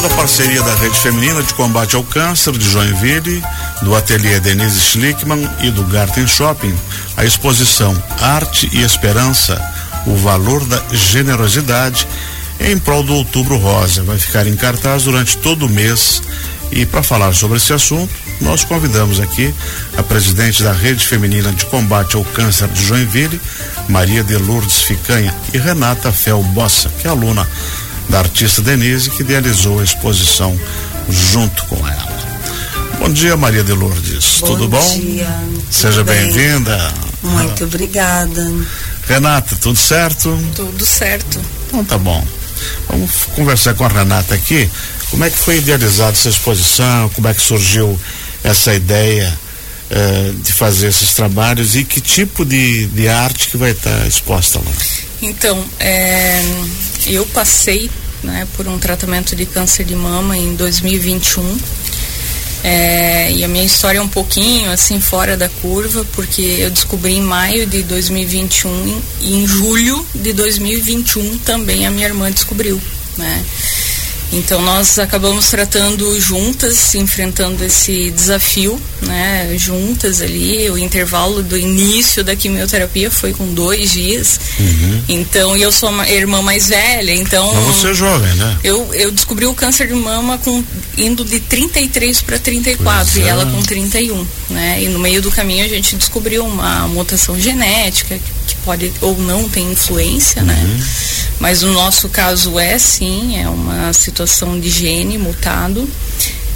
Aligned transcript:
toda 0.00 0.14
a 0.14 0.16
parceria 0.16 0.62
da 0.62 0.74
Rede 0.76 0.98
Feminina 0.98 1.42
de 1.42 1.52
Combate 1.52 1.94
ao 1.94 2.02
Câncer 2.02 2.56
de 2.56 2.70
Joinville, 2.70 3.42
do 3.82 3.94
ateliê 3.94 4.40
Denise 4.40 4.80
Schlickman 4.80 5.46
e 5.60 5.70
do 5.70 5.84
Garten 5.84 6.26
Shopping, 6.26 6.74
a 7.18 7.24
exposição 7.26 7.94
Arte 8.18 8.66
e 8.72 8.80
Esperança, 8.80 9.62
o 10.06 10.16
valor 10.16 10.64
da 10.64 10.82
generosidade 10.90 12.08
em 12.60 12.78
prol 12.78 13.02
do 13.02 13.12
Outubro 13.12 13.58
Rosa. 13.58 14.02
Vai 14.02 14.16
ficar 14.16 14.46
em 14.46 14.56
cartaz 14.56 15.02
durante 15.02 15.36
todo 15.36 15.66
o 15.66 15.68
mês. 15.68 16.22
E 16.72 16.86
para 16.86 17.02
falar 17.02 17.34
sobre 17.34 17.58
esse 17.58 17.72
assunto, 17.74 18.14
nós 18.40 18.64
convidamos 18.64 19.20
aqui 19.20 19.52
a 19.98 20.02
presidente 20.02 20.62
da 20.62 20.72
Rede 20.72 21.06
Feminina 21.06 21.52
de 21.52 21.66
Combate 21.66 22.16
ao 22.16 22.24
Câncer 22.24 22.68
de 22.68 22.82
Joinville, 22.82 23.38
Maria 23.86 24.24
de 24.24 24.36
Lourdes 24.38 24.80
Ficanha, 24.80 25.34
e 25.52 25.58
Renata 25.58 26.10
Fel 26.10 26.42
Bossa, 26.42 26.88
que 27.00 27.06
é 27.06 27.10
aluna 27.10 27.46
da 28.10 28.18
artista 28.18 28.60
Denise, 28.60 29.08
que 29.08 29.22
idealizou 29.22 29.78
a 29.78 29.84
exposição 29.84 30.58
junto 31.08 31.64
com 31.66 31.76
ela. 31.76 32.10
Bom 32.98 33.08
dia, 33.08 33.36
Maria 33.36 33.62
de 33.62 33.72
Lourdes. 33.72 34.40
Bom 34.40 34.46
Tudo 34.48 34.68
bom? 34.68 34.98
Dia, 34.98 35.32
Seja 35.70 36.02
bem-vinda. 36.02 36.92
Muito 37.22 37.64
obrigada. 37.64 38.52
Renata, 39.06 39.56
tudo 39.60 39.78
certo? 39.78 40.36
Tudo 40.54 40.84
certo. 40.84 41.40
Então 41.68 41.84
tá 41.84 41.96
bom. 41.96 42.22
Vamos 42.88 43.10
conversar 43.36 43.74
com 43.74 43.84
a 43.84 43.88
Renata 43.88 44.34
aqui. 44.34 44.68
Como 45.10 45.24
é 45.24 45.30
que 45.30 45.38
foi 45.38 45.58
idealizada 45.58 46.12
essa 46.12 46.28
exposição? 46.28 47.08
Como 47.10 47.28
é 47.28 47.34
que 47.34 47.40
surgiu 47.40 47.98
essa 48.42 48.74
ideia 48.74 49.32
eh, 49.88 50.32
de 50.42 50.52
fazer 50.52 50.88
esses 50.88 51.14
trabalhos 51.14 51.76
e 51.76 51.84
que 51.84 52.00
tipo 52.00 52.44
de, 52.44 52.86
de 52.88 53.08
arte 53.08 53.48
que 53.48 53.56
vai 53.56 53.70
estar 53.70 54.06
exposta 54.06 54.58
lá? 54.58 54.72
Então, 55.22 55.62
é, 55.78 56.42
eu 57.06 57.26
passei 57.26 57.90
né, 58.22 58.46
por 58.56 58.66
um 58.68 58.78
tratamento 58.78 59.34
de 59.34 59.46
câncer 59.46 59.84
de 59.84 59.94
mama 59.94 60.36
em 60.36 60.54
2021. 60.54 61.58
É, 62.62 63.32
e 63.32 63.42
a 63.42 63.48
minha 63.48 63.64
história 63.64 63.98
é 63.98 64.02
um 64.02 64.08
pouquinho 64.08 64.70
assim 64.70 65.00
fora 65.00 65.36
da 65.36 65.48
curva, 65.48 66.04
porque 66.12 66.42
eu 66.42 66.70
descobri 66.70 67.14
em 67.14 67.22
maio 67.22 67.66
de 67.66 67.82
2021 67.82 69.02
e 69.22 69.34
em 69.36 69.46
julho 69.46 70.06
de 70.14 70.32
2021 70.34 71.38
também 71.38 71.86
a 71.86 71.90
minha 71.90 72.06
irmã 72.06 72.30
descobriu, 72.30 72.80
né? 73.16 73.44
Então 74.32 74.62
nós 74.62 74.98
acabamos 74.98 75.50
tratando 75.50 76.20
juntas, 76.20 76.94
enfrentando 76.94 77.64
esse 77.64 78.10
desafio, 78.10 78.80
né? 79.02 79.54
Juntas 79.58 80.20
ali, 80.20 80.70
o 80.70 80.78
intervalo 80.78 81.42
do 81.42 81.56
início 81.56 82.22
da 82.22 82.36
quimioterapia 82.36 83.10
foi 83.10 83.32
com 83.32 83.52
dois 83.52 83.90
dias. 83.90 84.40
Uhum. 84.58 85.02
Então, 85.08 85.56
e 85.56 85.62
eu 85.62 85.72
sou 85.72 85.88
a 85.88 86.10
irmã 86.10 86.42
mais 86.42 86.68
velha, 86.68 87.12
então. 87.12 87.52
Mas 87.52 87.76
você 87.76 87.90
é 87.90 87.94
jovem, 87.94 88.34
né? 88.34 88.58
Eu, 88.62 88.88
eu 88.94 89.10
descobri 89.10 89.46
o 89.46 89.54
câncer 89.54 89.88
de 89.88 89.94
mama 89.94 90.38
com, 90.38 90.62
indo 90.96 91.24
de 91.24 91.40
33 91.40 92.22
para 92.22 92.38
34 92.38 93.12
Pois 93.12 93.16
e 93.16 93.22
é. 93.22 93.28
ela 93.28 93.46
com 93.46 93.60
31, 93.62 94.26
né? 94.50 94.82
E 94.82 94.88
no 94.88 94.98
meio 94.98 95.20
do 95.20 95.30
caminho 95.30 95.64
a 95.64 95.68
gente 95.68 95.96
descobriu 95.96 96.44
uma 96.44 96.86
mutação 96.86 97.38
genética 97.38 98.16
que, 98.16 98.39
pode 98.64 98.92
ou 99.00 99.16
não 99.18 99.48
ter 99.48 99.60
influência, 99.60 100.42
né? 100.42 100.58
Mas 101.38 101.62
no 101.62 101.72
nosso 101.72 102.08
caso 102.08 102.58
é 102.58 102.78
sim, 102.78 103.38
é 103.40 103.48
uma 103.48 103.92
situação 103.92 104.58
de 104.58 104.68
gene 104.68 105.16
mutado. 105.18 105.88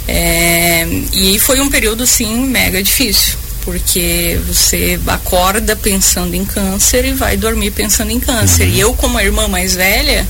É, 0.07 0.87
e 1.13 1.39
foi 1.39 1.59
um 1.59 1.69
período 1.69 2.03
assim 2.03 2.45
mega 2.45 2.81
difícil, 2.81 3.33
porque 3.63 4.39
você 4.47 4.99
acorda 5.07 5.75
pensando 5.75 6.35
em 6.35 6.45
câncer 6.45 7.05
e 7.05 7.13
vai 7.13 7.35
dormir 7.35 7.71
pensando 7.71 8.11
em 8.11 8.19
câncer. 8.19 8.67
E 8.67 8.79
eu, 8.79 8.93
como 8.93 9.17
a 9.17 9.23
irmã 9.23 9.47
mais 9.47 9.73
velha, 9.73 10.27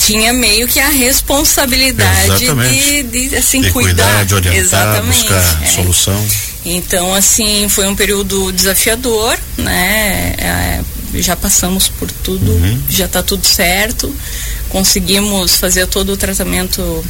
tinha 0.00 0.32
meio 0.32 0.66
que 0.66 0.80
a 0.80 0.88
responsabilidade 0.88 2.38
de, 2.38 3.02
de 3.04 3.36
assim 3.36 3.60
de 3.60 3.70
cuidar, 3.70 4.04
cuidar, 4.04 4.24
de 4.24 4.34
orientar, 4.34 4.58
exatamente. 4.60 5.18
buscar 5.18 5.62
é. 5.62 5.66
solução. 5.66 6.26
Então, 6.66 7.14
assim, 7.14 7.68
foi 7.68 7.86
um 7.86 7.94
período 7.94 8.50
desafiador, 8.52 9.38
né? 9.58 10.34
É, 10.38 10.80
já 11.22 11.36
passamos 11.36 11.88
por 11.88 12.10
tudo, 12.10 12.50
Uhum. 12.52 12.82
já 12.88 13.04
está 13.06 13.22
tudo 13.22 13.46
certo. 13.46 14.14
Conseguimos 14.68 15.56
fazer 15.56 15.86
todo 15.86 16.12
o 16.12 16.16
tratamento 16.16 17.04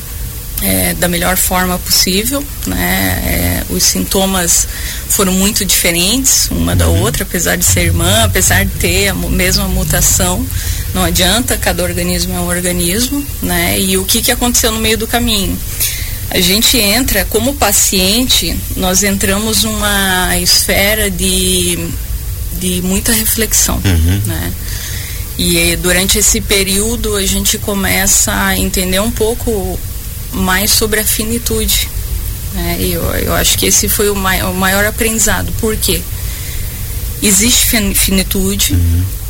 é, 0.62 0.94
da 0.94 1.08
melhor 1.08 1.36
forma 1.36 1.78
possível, 1.78 2.42
né? 2.66 3.22
É, 3.26 3.72
os 3.72 3.82
sintomas 3.82 4.66
foram 5.08 5.32
muito 5.32 5.64
diferentes 5.64 6.48
uma 6.50 6.76
da 6.76 6.86
outra, 6.86 7.24
apesar 7.24 7.56
de 7.56 7.64
ser 7.64 7.80
irmã, 7.86 8.22
apesar 8.24 8.64
de 8.64 8.70
ter 8.72 9.08
a 9.08 9.14
mesma 9.14 9.66
mutação, 9.68 10.46
não 10.94 11.02
adianta, 11.02 11.56
cada 11.58 11.82
organismo 11.82 12.34
é 12.34 12.40
um 12.40 12.46
organismo, 12.48 13.24
né? 13.42 13.78
E 13.80 13.96
o 13.98 14.04
que 14.04 14.22
que 14.22 14.30
aconteceu 14.30 14.70
no 14.70 14.78
meio 14.78 14.96
do 14.96 15.06
caminho? 15.06 15.58
A 16.30 16.40
gente 16.40 16.78
entra, 16.78 17.24
como 17.26 17.54
paciente, 17.54 18.58
nós 18.76 19.02
entramos 19.02 19.62
numa 19.64 20.36
esfera 20.38 21.10
de, 21.10 21.78
de 22.64 22.82
muita 22.82 23.12
reflexão, 23.12 23.76
Uhum. 23.84 24.20
né? 24.26 24.52
E 25.36 25.58
eh, 25.58 25.76
durante 25.76 26.18
esse 26.18 26.40
período 26.40 27.16
a 27.16 27.26
gente 27.26 27.58
começa 27.58 28.32
a 28.32 28.56
entender 28.56 29.00
um 29.00 29.10
pouco 29.10 29.78
mais 30.32 30.70
sobre 30.70 31.00
a 31.00 31.04
finitude. 31.04 31.88
Né? 32.54 32.76
E 32.80 32.92
eu, 32.92 33.02
eu 33.02 33.34
acho 33.34 33.58
que 33.58 33.66
esse 33.66 33.88
foi 33.88 34.08
o, 34.10 34.14
mai, 34.14 34.42
o 34.42 34.54
maior 34.54 34.84
aprendizado. 34.84 35.52
Por 35.60 35.76
quê? 35.76 36.00
Existe 37.22 37.66
fin- 37.66 37.94
finitude, 37.94 38.76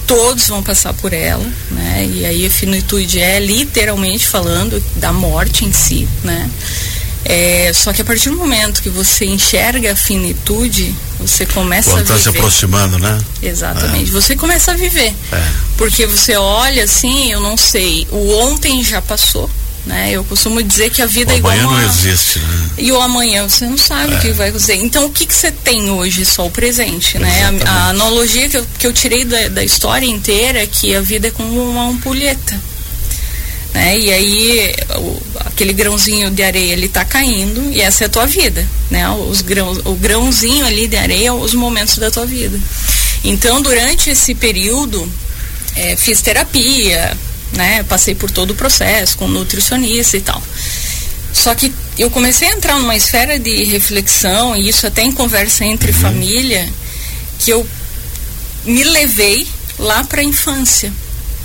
todos 0.07 0.47
vão 0.49 0.63
passar 0.63 0.93
por 0.95 1.13
ela, 1.13 1.47
né? 1.71 2.07
E 2.13 2.27
aí 2.27 2.45
a 2.47 2.51
finitude 2.51 3.21
é 3.21 3.39
literalmente 3.41 4.27
falando 4.27 4.83
da 4.97 5.13
morte 5.13 5.65
em 5.65 5.73
si, 5.73 6.07
né? 6.23 6.51
É, 7.25 7.73
só 7.75 7.93
que 7.93 8.03
a 8.03 8.05
partir 8.05 8.29
do 8.31 8.37
momento 8.37 8.83
que 8.83 8.91
você 8.91 9.25
enxerga 9.25 9.93
a 9.93 9.97
finitude, 9.97 10.95
você 11.19 11.47
começa 11.47 11.91
Quando 11.91 12.01
a 12.01 12.03
está 12.03 12.15
viver. 12.15 12.23
se 12.23 12.29
aproximando, 12.39 12.99
né? 12.99 13.19
Exatamente. 13.43 14.11
Você 14.11 14.37
começa 14.37 14.73
a 14.73 14.75
viver. 14.75 15.15
É. 15.33 15.43
Porque 15.77 16.07
você 16.07 16.37
olha 16.37 16.85
assim, 16.85 17.33
eu 17.33 17.41
não 17.41 17.57
sei, 17.57 18.07
o 18.11 18.37
ontem 18.41 18.85
já 18.85 19.01
passou, 19.01 19.49
né? 19.87 20.11
Eu 20.13 20.23
costumo 20.25 20.63
dizer 20.63 20.91
que 20.91 21.01
a 21.01 21.07
vida 21.07 21.33
O 21.33 21.35
é 21.35 21.39
igual 21.39 21.53
amanhã 21.55 21.69
uma... 21.69 21.81
não 21.81 21.89
existe, 21.89 22.39
né? 22.41 22.71
E 22.77 22.93
o 22.93 23.01
amanhã 23.01 23.49
você 23.49 23.67
não 23.67 23.79
sabe 23.79 24.15
o 24.15 24.21
que 24.21 24.31
vai 24.33 24.51
acontecer. 24.51 24.75
Então 24.77 25.07
o 25.07 25.11
que, 25.11 25.25
que 25.25 25.35
você 25.35 25.51
tem 25.51 25.91
hoje? 25.91 26.25
Só 26.27 26.47
o 26.47 26.51
presente, 26.51 27.19
né? 27.19 27.59
A, 27.65 27.71
a 27.71 27.89
analogia 27.89 28.49
que 28.49 28.57
eu, 28.59 28.67
que 28.79 28.87
eu 28.87 28.93
tirei 28.93 29.25
da, 29.25 29.49
da 29.49 29.65
história 29.65 30.07
inteira 30.07 30.63
é 30.63 30.67
que 30.67 30.95
a 30.95 31.01
vida 31.01 31.29
é 31.29 31.31
como 31.31 31.71
uma 31.71 31.89
ampulheta. 31.89 32.61
Né? 33.75 33.99
E 33.99 34.13
aí 34.13 34.75
o- 34.99 35.21
aquele 35.41 35.73
grãozinho 35.73 36.31
de 36.31 36.43
areia 36.45 36.73
ele 36.73 36.89
tá 36.89 37.05
caindo 37.05 37.73
e 37.73 37.81
essa 37.81 38.05
é 38.05 38.07
a 38.07 38.11
tua 38.11 38.25
vida, 38.25 38.65
né? 38.89 39.09
Os 39.11 39.41
grãos, 39.43 39.79
o 39.85 39.95
grãozinho 39.97 40.65
ali 40.65 40.87
de 40.87 40.97
areia, 40.97 41.35
os 41.35 41.55
momentos 41.55 41.99
da 41.99 42.09
tua 42.09 42.25
vida. 42.25 42.57
Então 43.25 43.61
durante 43.61 44.11
esse 44.11 44.33
período 44.35 45.13
eh, 45.75 45.97
fiz 45.97 46.23
terapia, 46.23 47.17
né? 47.53 47.83
Passei 47.83 48.15
por 48.15 48.31
todo 48.31 48.53
o 48.53 48.55
processo 48.55 49.19
com 49.19 49.27
nutricionista 49.27 50.17
e 50.17 50.21
tal. 50.21 50.41
Só 51.33 51.53
que 51.53 51.73
eu 51.99 52.09
comecei 52.11 52.47
a 52.49 52.53
entrar 52.53 52.79
numa 52.79 52.95
esfera 52.95 53.41
de 53.41 53.65
reflexão 53.65 54.55
e 54.57 54.69
isso 54.69 54.87
até 54.87 55.03
em 55.03 55.11
conversa 55.11 55.65
entre 55.65 55.93
família 55.93 56.69
que 57.41 57.51
eu 57.51 57.67
me 58.65 58.85
levei 58.85 59.49
lá 59.81 60.05
para 60.05 60.21
a 60.21 60.25
infância, 60.25 60.93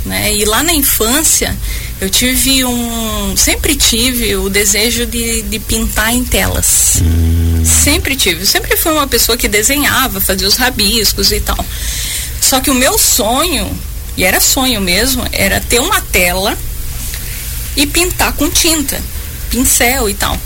né? 0.05 0.31
E 0.35 0.45
lá 0.45 0.61
na 0.61 0.73
infância 0.73 1.57
eu 2.01 2.09
tive 2.09 2.63
um, 2.65 3.35
sempre 3.35 3.75
tive 3.75 4.35
o 4.35 4.49
desejo 4.49 5.05
de, 5.05 5.41
de 5.43 5.59
pintar 5.59 6.13
em 6.13 6.23
telas. 6.23 7.01
Sempre 7.65 8.15
tive. 8.15 8.45
Sempre 8.45 8.75
fui 8.77 8.91
uma 8.93 9.07
pessoa 9.07 9.37
que 9.37 9.47
desenhava, 9.47 10.21
fazia 10.21 10.47
os 10.47 10.55
rabiscos 10.55 11.31
e 11.31 11.39
tal. 11.41 11.63
Só 12.41 12.59
que 12.61 12.71
o 12.71 12.73
meu 12.75 12.97
sonho, 12.97 13.69
e 14.15 14.23
era 14.23 14.39
sonho 14.39 14.79
mesmo, 14.81 15.25
era 15.31 15.59
ter 15.59 15.79
uma 15.79 15.99
tela 16.01 16.57
e 17.75 17.85
pintar 17.85 18.33
com 18.33 18.49
tinta, 18.49 18.99
pincel 19.49 20.09
e 20.09 20.13
tal. 20.13 20.37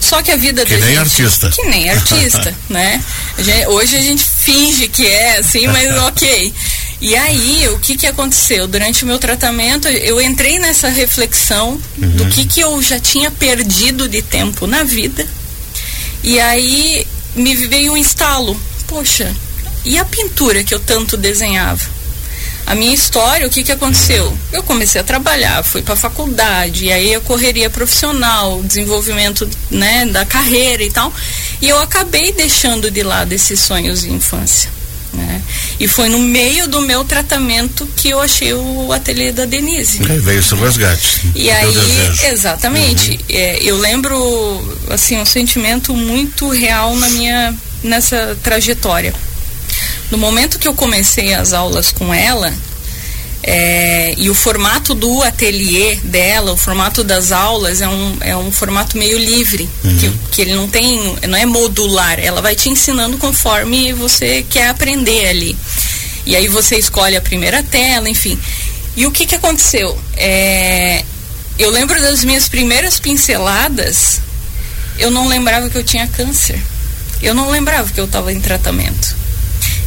Só 0.00 0.20
que 0.20 0.30
a 0.30 0.36
vida 0.36 0.64
Que 0.66 0.76
da 0.76 0.84
nem 0.86 0.96
gente, 0.96 1.22
artista. 1.22 1.50
Que 1.50 1.62
nem 1.62 1.88
artista, 1.88 2.54
né? 2.68 3.02
A 3.38 3.42
gente- 3.42 3.66
hoje 3.68 3.96
a 3.96 4.02
gente 4.02 4.24
finge 4.24 4.88
que 4.88 5.06
é 5.06 5.38
assim, 5.38 5.66
mas 5.68 5.96
ok. 6.04 6.52
E 7.02 7.16
aí, 7.16 7.68
o 7.70 7.80
que 7.80 7.96
que 7.96 8.06
aconteceu? 8.06 8.68
Durante 8.68 9.02
o 9.02 9.08
meu 9.08 9.18
tratamento, 9.18 9.88
eu 9.88 10.20
entrei 10.20 10.60
nessa 10.60 10.88
reflexão 10.88 11.76
do 11.98 12.28
que 12.28 12.46
que 12.46 12.60
eu 12.60 12.80
já 12.80 13.00
tinha 13.00 13.28
perdido 13.28 14.08
de 14.08 14.22
tempo 14.22 14.68
na 14.68 14.84
vida. 14.84 15.26
E 16.22 16.38
aí 16.38 17.04
me 17.34 17.56
veio 17.56 17.94
um 17.94 17.96
estalo. 17.96 18.58
Poxa, 18.86 19.34
e 19.84 19.98
a 19.98 20.04
pintura 20.04 20.62
que 20.62 20.72
eu 20.72 20.78
tanto 20.78 21.16
desenhava? 21.16 21.90
A 22.64 22.76
minha 22.76 22.94
história, 22.94 23.48
o 23.48 23.50
que 23.50 23.64
que 23.64 23.72
aconteceu? 23.72 24.38
Eu 24.52 24.62
comecei 24.62 25.00
a 25.00 25.04
trabalhar, 25.04 25.64
fui 25.64 25.82
para 25.82 25.94
a 25.94 25.96
faculdade, 25.96 26.84
e 26.84 26.92
aí 26.92 27.16
a 27.16 27.20
correria 27.20 27.68
profissional, 27.68 28.62
desenvolvimento, 28.62 29.50
né, 29.68 30.06
da 30.06 30.24
carreira 30.24 30.84
e 30.84 30.90
tal, 30.90 31.12
e 31.60 31.68
eu 31.68 31.82
acabei 31.82 32.30
deixando 32.30 32.92
de 32.92 33.02
lado 33.02 33.32
esses 33.32 33.58
sonhos 33.58 34.02
de 34.02 34.12
infância? 34.12 34.81
E 35.82 35.88
foi 35.88 36.08
no 36.08 36.20
meio 36.20 36.68
do 36.68 36.80
meu 36.82 37.04
tratamento 37.04 37.84
que 37.96 38.10
eu 38.10 38.20
achei 38.20 38.54
o 38.54 38.92
ateliê 38.92 39.32
da 39.32 39.44
Denise. 39.44 39.98
Aí 40.08 40.20
veio 40.20 40.38
esse 40.38 40.54
resgate. 40.54 41.32
E 41.34 41.50
aí, 41.50 41.72
desejo. 41.72 42.26
exatamente. 42.26 43.10
Uhum. 43.10 43.18
É, 43.28 43.58
eu 43.64 43.76
lembro, 43.76 44.78
assim, 44.88 45.18
um 45.18 45.24
sentimento 45.24 45.92
muito 45.92 46.48
real 46.50 46.94
na 46.94 47.08
minha, 47.08 47.52
nessa 47.82 48.38
trajetória. 48.44 49.12
No 50.08 50.18
momento 50.18 50.56
que 50.56 50.68
eu 50.68 50.74
comecei 50.74 51.34
as 51.34 51.52
aulas 51.52 51.90
com 51.90 52.14
ela, 52.14 52.54
é, 53.42 54.14
e 54.16 54.30
o 54.30 54.34
formato 54.34 54.94
do 54.94 55.22
ateliê 55.22 55.96
dela, 55.96 56.52
o 56.52 56.56
formato 56.56 57.02
das 57.02 57.32
aulas 57.32 57.80
é 57.80 57.88
um, 57.88 58.16
é 58.20 58.36
um 58.36 58.52
formato 58.52 58.96
meio 58.96 59.18
livre, 59.18 59.68
uhum. 59.82 59.96
que, 59.98 60.12
que 60.30 60.42
ele 60.42 60.54
não 60.54 60.68
tem, 60.68 61.16
não 61.28 61.36
é 61.36 61.44
modular, 61.44 62.20
ela 62.20 62.40
vai 62.40 62.54
te 62.54 62.68
ensinando 62.68 63.18
conforme 63.18 63.92
você 63.92 64.44
quer 64.48 64.68
aprender 64.68 65.28
ali. 65.28 65.56
E 66.24 66.36
aí 66.36 66.46
você 66.46 66.76
escolhe 66.76 67.16
a 67.16 67.20
primeira 67.20 67.62
tela, 67.64 68.08
enfim. 68.08 68.38
E 68.96 69.06
o 69.06 69.10
que 69.10 69.26
que 69.26 69.34
aconteceu? 69.34 69.98
É, 70.16 71.02
eu 71.58 71.70
lembro 71.70 72.00
das 72.00 72.24
minhas 72.24 72.48
primeiras 72.48 73.00
pinceladas, 73.00 74.20
eu 74.98 75.10
não 75.10 75.26
lembrava 75.26 75.68
que 75.68 75.76
eu 75.76 75.82
tinha 75.82 76.06
câncer. 76.06 76.60
Eu 77.20 77.34
não 77.34 77.50
lembrava 77.50 77.90
que 77.90 78.00
eu 78.00 78.04
estava 78.04 78.32
em 78.32 78.40
tratamento. 78.40 79.16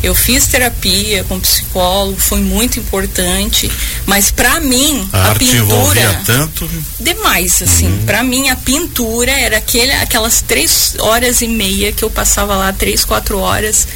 Eu 0.05 0.13
fiz 0.13 0.45
terapia 0.45 1.23
com 1.23 1.39
psicólogo, 1.39 2.19
foi 2.19 2.39
muito 2.39 2.79
importante, 2.79 3.71
mas 4.05 4.29
para 4.29 4.59
mim 4.59 5.09
a, 5.11 5.31
a 5.31 5.35
pintura 5.35 6.21
tanto 6.23 6.69
demais 6.99 7.59
assim. 7.63 7.87
Uhum. 7.87 8.05
Para 8.05 8.21
mim 8.21 8.49
a 8.49 8.55
pintura 8.55 9.31
era 9.31 9.57
aquele, 9.57 9.91
aquelas 9.93 10.43
três 10.43 10.93
horas 10.99 11.41
e 11.41 11.47
meia 11.47 11.91
que 11.91 12.03
eu 12.03 12.11
passava 12.11 12.55
lá 12.55 12.71
três 12.71 13.03
quatro 13.03 13.39
horas 13.39 13.87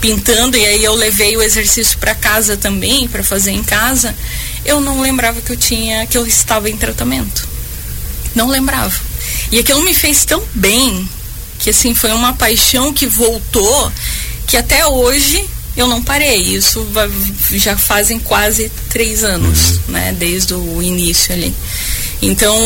pintando 0.00 0.56
e 0.56 0.64
aí 0.64 0.84
eu 0.84 0.94
levei 0.94 1.36
o 1.36 1.42
exercício 1.42 1.98
para 1.98 2.14
casa 2.14 2.56
também 2.56 3.08
para 3.08 3.24
fazer 3.24 3.50
em 3.50 3.64
casa. 3.64 4.14
Eu 4.64 4.80
não 4.80 5.00
lembrava 5.00 5.40
que 5.40 5.50
eu 5.50 5.56
tinha 5.56 6.06
que 6.06 6.16
eu 6.16 6.24
estava 6.24 6.70
em 6.70 6.76
tratamento. 6.76 7.48
Não 8.36 8.46
lembrava. 8.46 8.94
E 9.50 9.58
aquilo 9.58 9.82
me 9.82 9.94
fez 9.94 10.24
tão 10.24 10.44
bem 10.54 11.10
que 11.58 11.70
assim 11.70 11.92
foi 11.92 12.12
uma 12.12 12.34
paixão 12.34 12.92
que 12.92 13.08
voltou 13.08 13.92
que 14.46 14.56
até 14.56 14.86
hoje 14.86 15.55
eu 15.76 15.86
não 15.86 16.02
parei. 16.02 16.40
Isso 16.40 16.86
já 17.52 17.76
fazem 17.76 18.18
quase 18.18 18.70
três 18.88 19.22
anos, 19.22 19.70
uhum. 19.70 19.80
né? 19.88 20.14
Desde 20.18 20.54
o 20.54 20.82
início 20.82 21.34
ali. 21.34 21.54
Então, 22.22 22.56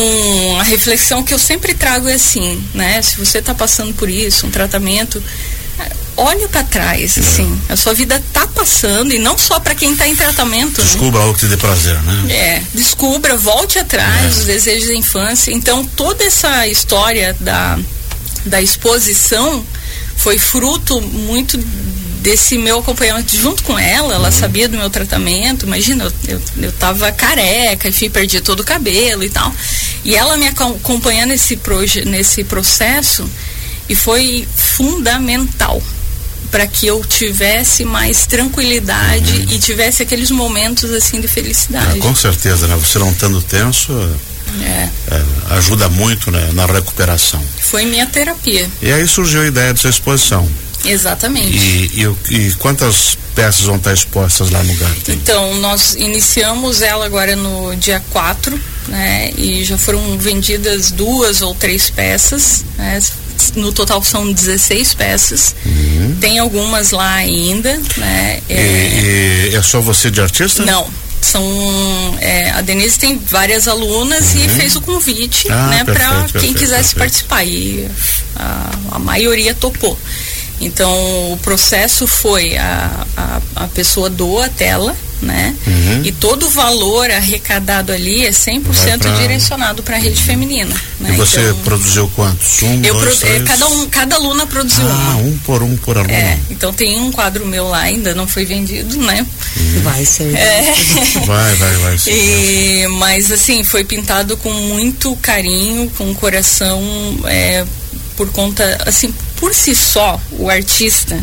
a 0.59 0.63
reflexão 0.63 1.23
que 1.23 1.33
eu 1.33 1.39
sempre 1.39 1.73
trago 1.73 2.07
é 2.07 2.13
assim, 2.13 2.63
né? 2.73 3.01
Se 3.01 3.17
você 3.17 3.39
está 3.39 3.53
passando 3.53 3.93
por 3.93 4.09
isso, 4.09 4.47
um 4.47 4.51
tratamento, 4.51 5.21
olhe 6.15 6.47
para 6.47 6.63
trás, 6.63 7.17
é. 7.17 7.19
assim. 7.19 7.61
A 7.69 7.75
sua 7.75 7.93
vida 7.93 8.15
está 8.15 8.47
passando 8.47 9.13
e 9.13 9.19
não 9.19 9.37
só 9.37 9.59
para 9.59 9.75
quem 9.75 9.91
está 9.91 10.07
em 10.07 10.15
tratamento. 10.15 10.81
Né? 10.81 10.87
Descubra 10.87 11.19
né? 11.19 11.25
algo 11.25 11.33
que 11.33 11.41
te 11.41 11.47
dê 11.47 11.57
prazer, 11.57 12.01
né? 12.03 12.33
É, 12.33 12.61
descubra, 12.73 13.35
volte 13.37 13.79
atrás, 13.79 14.37
é. 14.37 14.39
os 14.39 14.45
desejos 14.45 14.87
da 14.87 14.95
infância. 14.95 15.51
Então, 15.51 15.85
toda 15.85 16.23
essa 16.23 16.67
história 16.67 17.35
da, 17.39 17.77
da 18.45 18.61
exposição 18.61 19.65
foi 20.15 20.37
fruto 20.37 21.01
muito 21.01 21.57
desse 22.21 22.57
meu 22.57 22.79
acompanhamento 22.79 23.35
junto 23.35 23.63
com 23.63 23.77
ela, 23.77 24.13
ela 24.13 24.27
uhum. 24.27 24.31
sabia 24.31 24.67
do 24.67 24.77
meu 24.77 24.89
tratamento, 24.89 25.65
imagina, 25.65 26.03
eu, 26.03 26.13
eu, 26.27 26.41
eu 26.61 26.71
tava 26.73 27.11
careca, 27.11 27.89
enfim, 27.89 28.09
perdi 28.09 28.39
todo 28.41 28.59
o 28.59 28.63
cabelo 28.63 29.23
e 29.23 29.29
tal. 29.29 29.51
E 30.05 30.15
ela 30.15 30.37
me 30.37 30.47
acompanhando 30.47 31.29
nesse, 31.29 31.57
proje 31.57 32.05
nesse 32.05 32.43
processo 32.43 33.27
e 33.89 33.95
foi 33.95 34.47
fundamental 34.55 35.81
para 36.51 36.67
que 36.67 36.85
eu 36.85 37.03
tivesse 37.05 37.85
mais 37.85 38.25
tranquilidade 38.25 39.37
uhum. 39.37 39.47
e 39.51 39.59
tivesse 39.59 40.03
aqueles 40.03 40.29
momentos 40.29 40.91
assim 40.91 41.21
de 41.21 41.27
felicidade. 41.27 41.99
com 41.99 42.13
certeza, 42.13 42.67
né? 42.67 42.75
Você 42.75 42.99
não 42.99 43.11
estando 43.11 43.41
tenso, 43.41 43.93
é. 44.63 44.89
É, 45.11 45.55
ajuda 45.55 45.89
muito 45.89 46.31
né, 46.31 46.49
na 46.53 46.65
recuperação. 46.65 47.41
Foi 47.59 47.85
minha 47.85 48.05
terapia. 48.05 48.69
E 48.81 48.91
aí 48.91 49.07
surgiu 49.07 49.41
a 49.41 49.47
ideia 49.47 49.73
dessa 49.73 49.89
exposição. 49.89 50.47
Exatamente. 50.85 51.57
E, 51.57 52.07
e, 52.29 52.35
e, 52.35 52.53
quantas 52.55 53.17
peças 53.35 53.65
vão 53.65 53.75
estar 53.75 53.93
expostas 53.93 54.49
lá 54.49 54.63
no 54.63 54.73
Garten? 54.75 55.15
Então, 55.15 55.55
nós 55.55 55.95
iniciamos 55.95 56.81
ela 56.81 57.05
agora 57.05 57.35
no 57.35 57.75
dia 57.75 58.01
4, 58.09 58.59
né? 58.87 59.31
E 59.37 59.63
já 59.63 59.77
foram 59.77 60.17
vendidas 60.17 60.91
duas 60.91 61.41
ou 61.41 61.53
três 61.53 61.89
peças, 61.89 62.65
né? 62.77 62.99
No 63.55 63.71
total 63.71 64.03
são 64.03 64.31
16 64.31 64.93
peças. 64.93 65.55
Uhum. 65.65 66.17
Tem 66.19 66.39
algumas 66.39 66.91
lá 66.91 67.13
ainda, 67.13 67.79
né? 67.97 68.39
É... 68.49 69.49
E, 69.49 69.49
e 69.51 69.55
é 69.55 69.61
só 69.61 69.81
você 69.81 70.09
de 70.09 70.21
artista? 70.21 70.63
Não, 70.63 70.87
são 71.21 71.43
é, 72.19 72.49
a 72.51 72.61
Denise 72.61 72.97
tem 72.97 73.17
várias 73.17 73.67
alunas 73.67 74.33
uhum. 74.33 74.45
e 74.45 74.49
fez 74.49 74.75
o 74.75 74.81
convite 74.81 75.47
ah, 75.51 75.67
né 75.67 75.83
para 75.83 76.27
quem 76.39 76.53
quisesse 76.53 76.95
perfeito. 76.95 76.97
participar 76.97 77.43
e 77.43 77.87
a, 78.35 78.71
a 78.91 78.99
maioria 78.99 79.53
topou 79.53 79.97
então 80.61 81.33
o 81.33 81.37
processo 81.37 82.05
foi 82.05 82.55
a, 82.55 83.07
a, 83.17 83.41
a 83.63 83.67
pessoa 83.69 84.09
doa 84.09 84.45
a 84.45 84.49
tela, 84.49 84.95
né? 85.21 85.55
Uhum. 85.65 86.01
E 86.03 86.11
todo 86.11 86.47
o 86.47 86.49
valor 86.49 87.09
arrecadado 87.11 87.91
ali 87.91 88.25
é 88.25 88.31
100% 88.31 88.99
pra... 88.99 89.11
direcionado 89.11 89.83
para 89.83 89.97
a 89.97 89.99
rede 89.99 90.21
feminina. 90.21 90.75
Né? 90.99 91.11
E 91.13 91.17
você 91.17 91.41
então, 91.41 91.57
produziu 91.59 92.11
quantos? 92.15 92.61
Um, 92.63 92.81
eu 92.83 92.93
dois, 92.95 93.19
produ... 93.19 93.45
cada, 93.45 93.67
um, 93.67 93.89
cada 93.89 94.15
aluna 94.15 94.47
produziu 94.47 94.85
ah, 94.87 95.17
um. 95.17 95.27
um 95.27 95.37
por 95.39 95.63
um 95.63 95.77
por 95.77 95.97
aluna. 95.97 96.13
É, 96.13 96.39
então 96.49 96.73
tem 96.73 96.99
um 96.99 97.11
quadro 97.11 97.45
meu 97.45 97.67
lá, 97.67 97.81
ainda 97.81 98.13
não 98.15 98.27
foi 98.27 98.45
vendido, 98.45 98.97
né? 98.97 99.25
Uhum. 99.57 99.81
Vai 99.81 100.05
ser. 100.05 100.35
É. 100.35 100.61
Vai, 101.25 101.55
vai, 101.55 101.75
vai. 101.77 101.97
Sim, 101.97 102.11
e, 102.11 102.87
mas 102.87 103.31
assim, 103.31 103.63
foi 103.63 103.83
pintado 103.83 104.35
com 104.37 104.51
muito 104.51 105.15
carinho, 105.17 105.89
com 105.97 106.09
o 106.09 106.15
coração 106.15 106.81
é, 107.25 107.65
por 108.15 108.31
conta, 108.31 108.77
assim, 108.85 109.13
por 109.37 109.53
si 109.53 109.75
só, 109.75 110.19
o 110.31 110.49
artista, 110.49 111.19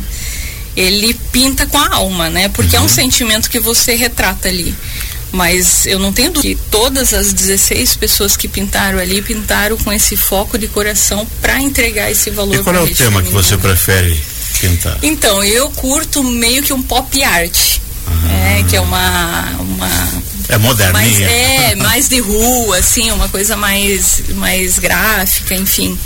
ele 0.79 1.13
pinta 1.33 1.67
com 1.67 1.77
a 1.77 1.97
alma, 1.97 2.31
né? 2.31 2.49
Porque 2.49 2.77
uhum. 2.77 2.83
é 2.83 2.87
um 2.87 2.89
uhum. 2.89 2.95
sentimento 2.95 3.51
que 3.51 3.59
você 3.59 3.97
retrata 3.97 4.49
ali. 4.49 4.73
Mas 5.33 5.85
eu 5.87 5.99
não 5.99 6.13
tenho 6.13 6.31
dúvida 6.31 6.55
que 6.55 6.71
todas 6.71 7.13
as 7.13 7.33
16 7.33 7.97
pessoas 7.97 8.37
que 8.37 8.47
pintaram 8.47 8.99
ali 8.99 9.21
pintaram 9.21 9.77
com 9.77 9.93
esse 9.93 10.17
foco 10.17 10.57
de 10.57 10.69
coração 10.69 11.27
para 11.43 11.61
entregar 11.61 12.11
esse 12.11 12.31
valor. 12.31 12.55
E 12.55 12.63
qual 12.63 12.77
é 12.77 12.81
o 12.81 12.95
tema 12.95 13.21
que 13.23 13.31
você 13.31 13.59
prefere 13.59 14.19
pintar? 14.61 14.97
Então, 15.03 15.43
eu 15.43 15.69
curto 15.71 16.23
meio 16.23 16.63
que 16.63 16.73
um 16.73 16.83
pop 16.83 17.23
art. 17.25 17.79
Ah. 18.07 18.59
É, 18.59 18.63
que 18.63 18.77
é 18.77 18.81
uma, 18.81 19.51
uma 19.61 20.23
é 20.49 20.57
moderninha. 20.59 20.93
Mais, 20.93 21.21
é, 21.21 21.75
mais 21.75 22.09
de 22.09 22.21
rua, 22.21 22.79
assim, 22.79 23.11
uma 23.11 23.29
coisa 23.29 23.57
mais, 23.57 24.23
mais 24.37 24.79
gráfica, 24.79 25.55
enfim. 25.55 25.99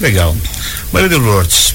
Legal. 0.00 0.36
Maria 0.92 1.08
de 1.08 1.16
Lourdes, 1.16 1.74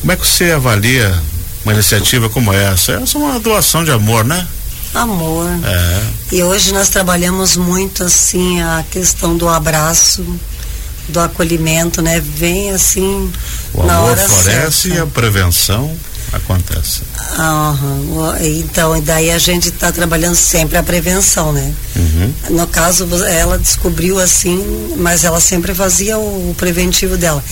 como 0.00 0.12
é 0.12 0.16
que 0.16 0.26
você 0.26 0.52
avalia 0.52 1.22
uma 1.64 1.72
iniciativa 1.72 2.28
como 2.28 2.52
essa? 2.52 2.92
Essa 2.92 3.18
é 3.18 3.20
uma 3.20 3.40
doação 3.40 3.84
de 3.84 3.90
amor, 3.90 4.24
né? 4.24 4.46
Amor. 4.94 5.48
É. 5.64 6.02
E 6.32 6.42
hoje 6.42 6.72
nós 6.72 6.88
trabalhamos 6.88 7.56
muito 7.56 8.04
assim 8.04 8.62
a 8.62 8.84
questão 8.90 9.36
do 9.36 9.48
abraço, 9.48 10.24
do 11.08 11.20
acolhimento, 11.20 12.00
né? 12.00 12.20
Vem 12.20 12.70
assim 12.70 13.30
o 13.74 13.82
na 13.82 13.96
amor 13.96 14.16
floresce 14.16 14.88
certa. 14.88 14.96
e 14.96 15.00
a 15.00 15.06
prevenção 15.06 15.94
acontece. 16.36 17.02
Uhum. 17.38 18.36
Então, 18.40 19.00
daí 19.02 19.30
a 19.30 19.38
gente 19.38 19.68
está 19.68 19.90
trabalhando 19.92 20.36
sempre 20.36 20.76
a 20.76 20.82
prevenção, 20.82 21.52
né? 21.52 21.72
Uhum. 21.96 22.32
No 22.50 22.66
caso, 22.66 23.06
ela 23.24 23.58
descobriu 23.58 24.18
assim, 24.18 24.94
mas 24.96 25.24
ela 25.24 25.40
sempre 25.40 25.74
fazia 25.74 26.18
o, 26.18 26.54
preventivo 26.56 27.16
dela. 27.16 27.42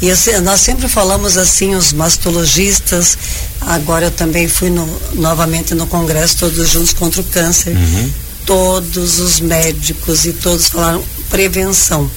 E 0.00 0.08
eu, 0.08 0.42
nós 0.42 0.60
sempre 0.60 0.88
falamos 0.88 1.36
assim, 1.36 1.74
os 1.74 1.92
mastologistas, 1.92 3.18
agora 3.60 4.06
eu 4.06 4.10
também 4.10 4.48
fui 4.48 4.70
no, 4.70 4.86
novamente 5.14 5.74
no 5.74 5.86
congresso, 5.86 6.38
todos 6.38 6.68
juntos 6.68 6.92
contra 6.92 7.20
o 7.20 7.24
câncer. 7.24 7.76
Uhum. 7.76 8.10
Todos 8.46 9.18
os 9.18 9.40
médicos 9.40 10.24
e 10.24 10.32
todos 10.32 10.68
falaram 10.68 11.04
prevenção. 11.28 12.10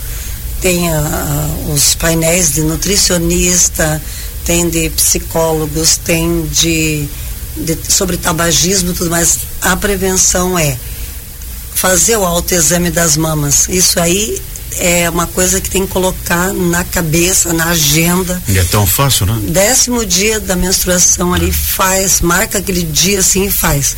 Tem 0.62 0.88
uh, 0.88 1.74
os 1.74 1.96
painéis 1.96 2.54
de 2.54 2.62
nutricionista, 2.62 4.02
tem 4.52 4.70
de 4.70 4.90
psicólogos, 4.90 5.96
tem 5.96 6.46
de, 6.48 7.08
de 7.56 7.78
sobre 7.88 8.18
tabagismo 8.18 8.92
e 8.92 8.94
tudo 8.94 9.10
mais. 9.10 9.40
A 9.62 9.78
prevenção 9.78 10.60
é 10.60 10.78
fazer 11.74 12.18
o 12.18 12.26
autoexame 12.26 12.92
das 12.92 13.16
mamas. 13.16 13.70
Isso 13.70 13.98
aí 13.98 14.42
é 14.74 15.10
uma 15.10 15.26
coisa 15.26 15.62
que 15.62 15.70
tem 15.70 15.86
que 15.88 15.94
colocar 15.94 16.54
na 16.54 16.84
cabeça, 16.84 17.54
na 17.54 17.68
agenda. 17.68 18.44
E 18.46 18.60
é 18.60 18.64
tão 18.66 18.86
fácil, 18.86 19.26
né? 19.26 19.40
Décimo 19.48 20.06
dia 20.06 20.38
da 20.38 20.58
menstruação 20.58 21.34
ali 21.34 21.54
faz, 21.54 22.20
marca 22.20 22.58
aquele 22.58 22.84
dia 22.84 23.20
assim 23.20 23.46
e 23.46 23.52
faz. 23.52 23.96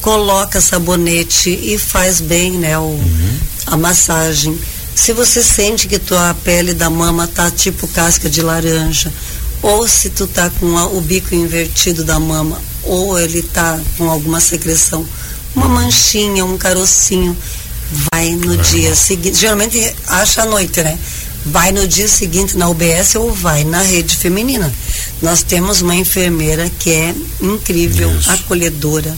Coloca 0.00 0.60
sabonete 0.60 1.50
e 1.50 1.76
faz 1.78 2.20
bem, 2.20 2.52
né? 2.52 2.78
O, 2.78 2.82
uhum. 2.82 3.38
A 3.66 3.76
massagem. 3.76 4.56
Se 4.94 5.12
você 5.12 5.42
sente 5.42 5.88
que 5.88 5.98
tua 5.98 6.32
pele 6.44 6.72
da 6.72 6.88
mama 6.88 7.26
tá 7.26 7.50
tipo 7.50 7.88
casca 7.88 8.30
de 8.30 8.40
laranja, 8.40 9.12
ou 9.62 9.88
se 9.88 10.10
tu 10.10 10.26
tá 10.26 10.50
com 10.50 10.76
a, 10.76 10.86
o 10.86 11.00
bico 11.00 11.34
invertido 11.34 12.04
da 12.04 12.18
mama, 12.18 12.60
ou 12.82 13.18
ele 13.18 13.42
tá 13.42 13.78
com 13.96 14.08
alguma 14.10 14.40
secreção, 14.40 15.06
uma 15.54 15.68
manchinha, 15.68 16.44
um 16.44 16.56
carocinho, 16.56 17.36
vai 18.12 18.30
no 18.30 18.56
dia 18.56 18.94
seguinte. 18.94 19.38
Geralmente 19.38 19.94
acha 20.06 20.42
à 20.42 20.46
noite, 20.46 20.82
né? 20.82 20.98
Vai 21.46 21.70
no 21.70 21.86
dia 21.86 22.08
seguinte 22.08 22.56
na 22.56 22.68
UBS 22.68 23.14
ou 23.14 23.32
vai 23.32 23.64
na 23.64 23.80
rede 23.80 24.16
feminina. 24.16 24.72
Nós 25.22 25.42
temos 25.42 25.80
uma 25.80 25.94
enfermeira 25.94 26.68
que 26.78 26.90
é 26.90 27.14
incrível, 27.40 28.10
Isso. 28.18 28.30
acolhedora 28.30 29.16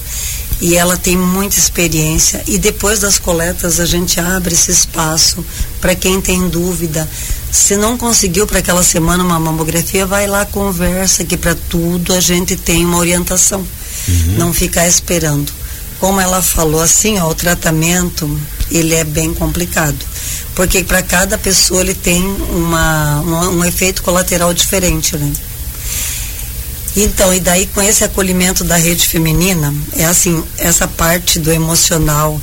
e 0.60 0.76
ela 0.76 0.96
tem 0.96 1.16
muita 1.16 1.58
experiência. 1.58 2.42
E 2.46 2.58
depois 2.58 3.00
das 3.00 3.18
coletas 3.18 3.80
a 3.80 3.86
gente 3.86 4.18
abre 4.20 4.54
esse 4.54 4.70
espaço 4.70 5.44
para 5.80 5.94
quem 5.94 6.20
tem 6.20 6.48
dúvida. 6.48 7.08
Se 7.50 7.76
não 7.76 7.96
conseguiu 7.96 8.46
para 8.46 8.58
aquela 8.58 8.82
semana 8.82 9.24
uma 9.24 9.38
mamografia 9.38 10.04
vai 10.04 10.26
lá 10.26 10.44
conversa 10.44 11.24
que 11.24 11.36
para 11.36 11.54
tudo 11.54 12.12
a 12.12 12.20
gente 12.20 12.56
tem 12.56 12.84
uma 12.84 12.98
orientação. 12.98 13.66
Uhum. 14.08 14.38
não 14.38 14.54
ficar 14.54 14.88
esperando. 14.88 15.52
Como 16.00 16.20
ela 16.20 16.40
falou 16.40 16.80
assim 16.80 17.18
ó, 17.18 17.28
o 17.28 17.34
tratamento 17.34 18.40
ele 18.70 18.94
é 18.94 19.04
bem 19.04 19.34
complicado. 19.34 19.98
Porque 20.54 20.82
para 20.82 21.02
cada 21.02 21.36
pessoa 21.36 21.80
ele 21.80 21.94
tem 21.94 22.24
uma, 22.24 23.20
uma 23.20 23.48
um 23.50 23.64
efeito 23.64 24.02
colateral 24.02 24.52
diferente 24.54 25.16
né 25.16 25.32
então, 26.96 27.32
e 27.32 27.40
daí 27.40 27.66
com 27.66 27.82
esse 27.82 28.04
acolhimento 28.04 28.64
da 28.64 28.76
rede 28.76 29.06
feminina, 29.06 29.74
é 29.96 30.04
assim, 30.04 30.42
essa 30.56 30.88
parte 30.88 31.38
do 31.38 31.52
emocional, 31.52 32.40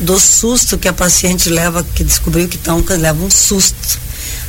do 0.00 0.18
susto 0.18 0.78
que 0.78 0.88
a 0.88 0.92
paciente 0.92 1.48
leva, 1.48 1.84
que 1.94 2.04
descobriu 2.04 2.48
que 2.48 2.56
estão, 2.56 2.84
leva 2.88 3.22
um 3.22 3.30
susto. 3.30 3.98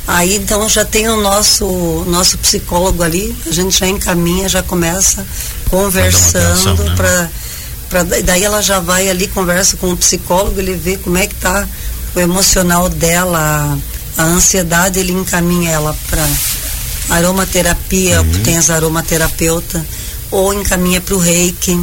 Aí 0.06 0.36
então 0.36 0.68
já 0.68 0.84
tem 0.84 1.08
o 1.08 1.20
nosso 1.20 2.04
nosso 2.08 2.36
psicólogo 2.38 3.02
ali, 3.02 3.36
a 3.46 3.52
gente 3.52 3.78
já 3.78 3.86
encaminha, 3.86 4.48
já 4.48 4.62
começa 4.62 5.24
conversando 5.68 6.96
para 6.96 8.04
né? 8.04 8.22
daí 8.24 8.44
ela 8.44 8.60
já 8.60 8.80
vai 8.80 9.08
ali 9.08 9.26
conversa 9.28 9.76
com 9.76 9.92
o 9.92 9.96
psicólogo, 9.96 10.58
ele 10.58 10.74
vê 10.74 10.96
como 10.96 11.16
é 11.16 11.26
que 11.26 11.34
tá 11.34 11.68
o 12.14 12.20
emocional 12.20 12.88
dela, 12.88 13.78
a, 14.16 14.22
a 14.22 14.24
ansiedade, 14.24 14.98
ele 14.98 15.12
encaminha 15.12 15.70
ela 15.70 15.96
para 16.08 16.26
aromaterapia, 17.10 18.22
uhum. 18.22 18.42
tem 18.42 18.56
as 18.56 18.70
aromaterapeuta, 18.70 19.84
ou 20.30 20.54
encaminha 20.54 21.00
para 21.00 21.14
o 21.14 21.18
reiki, 21.18 21.78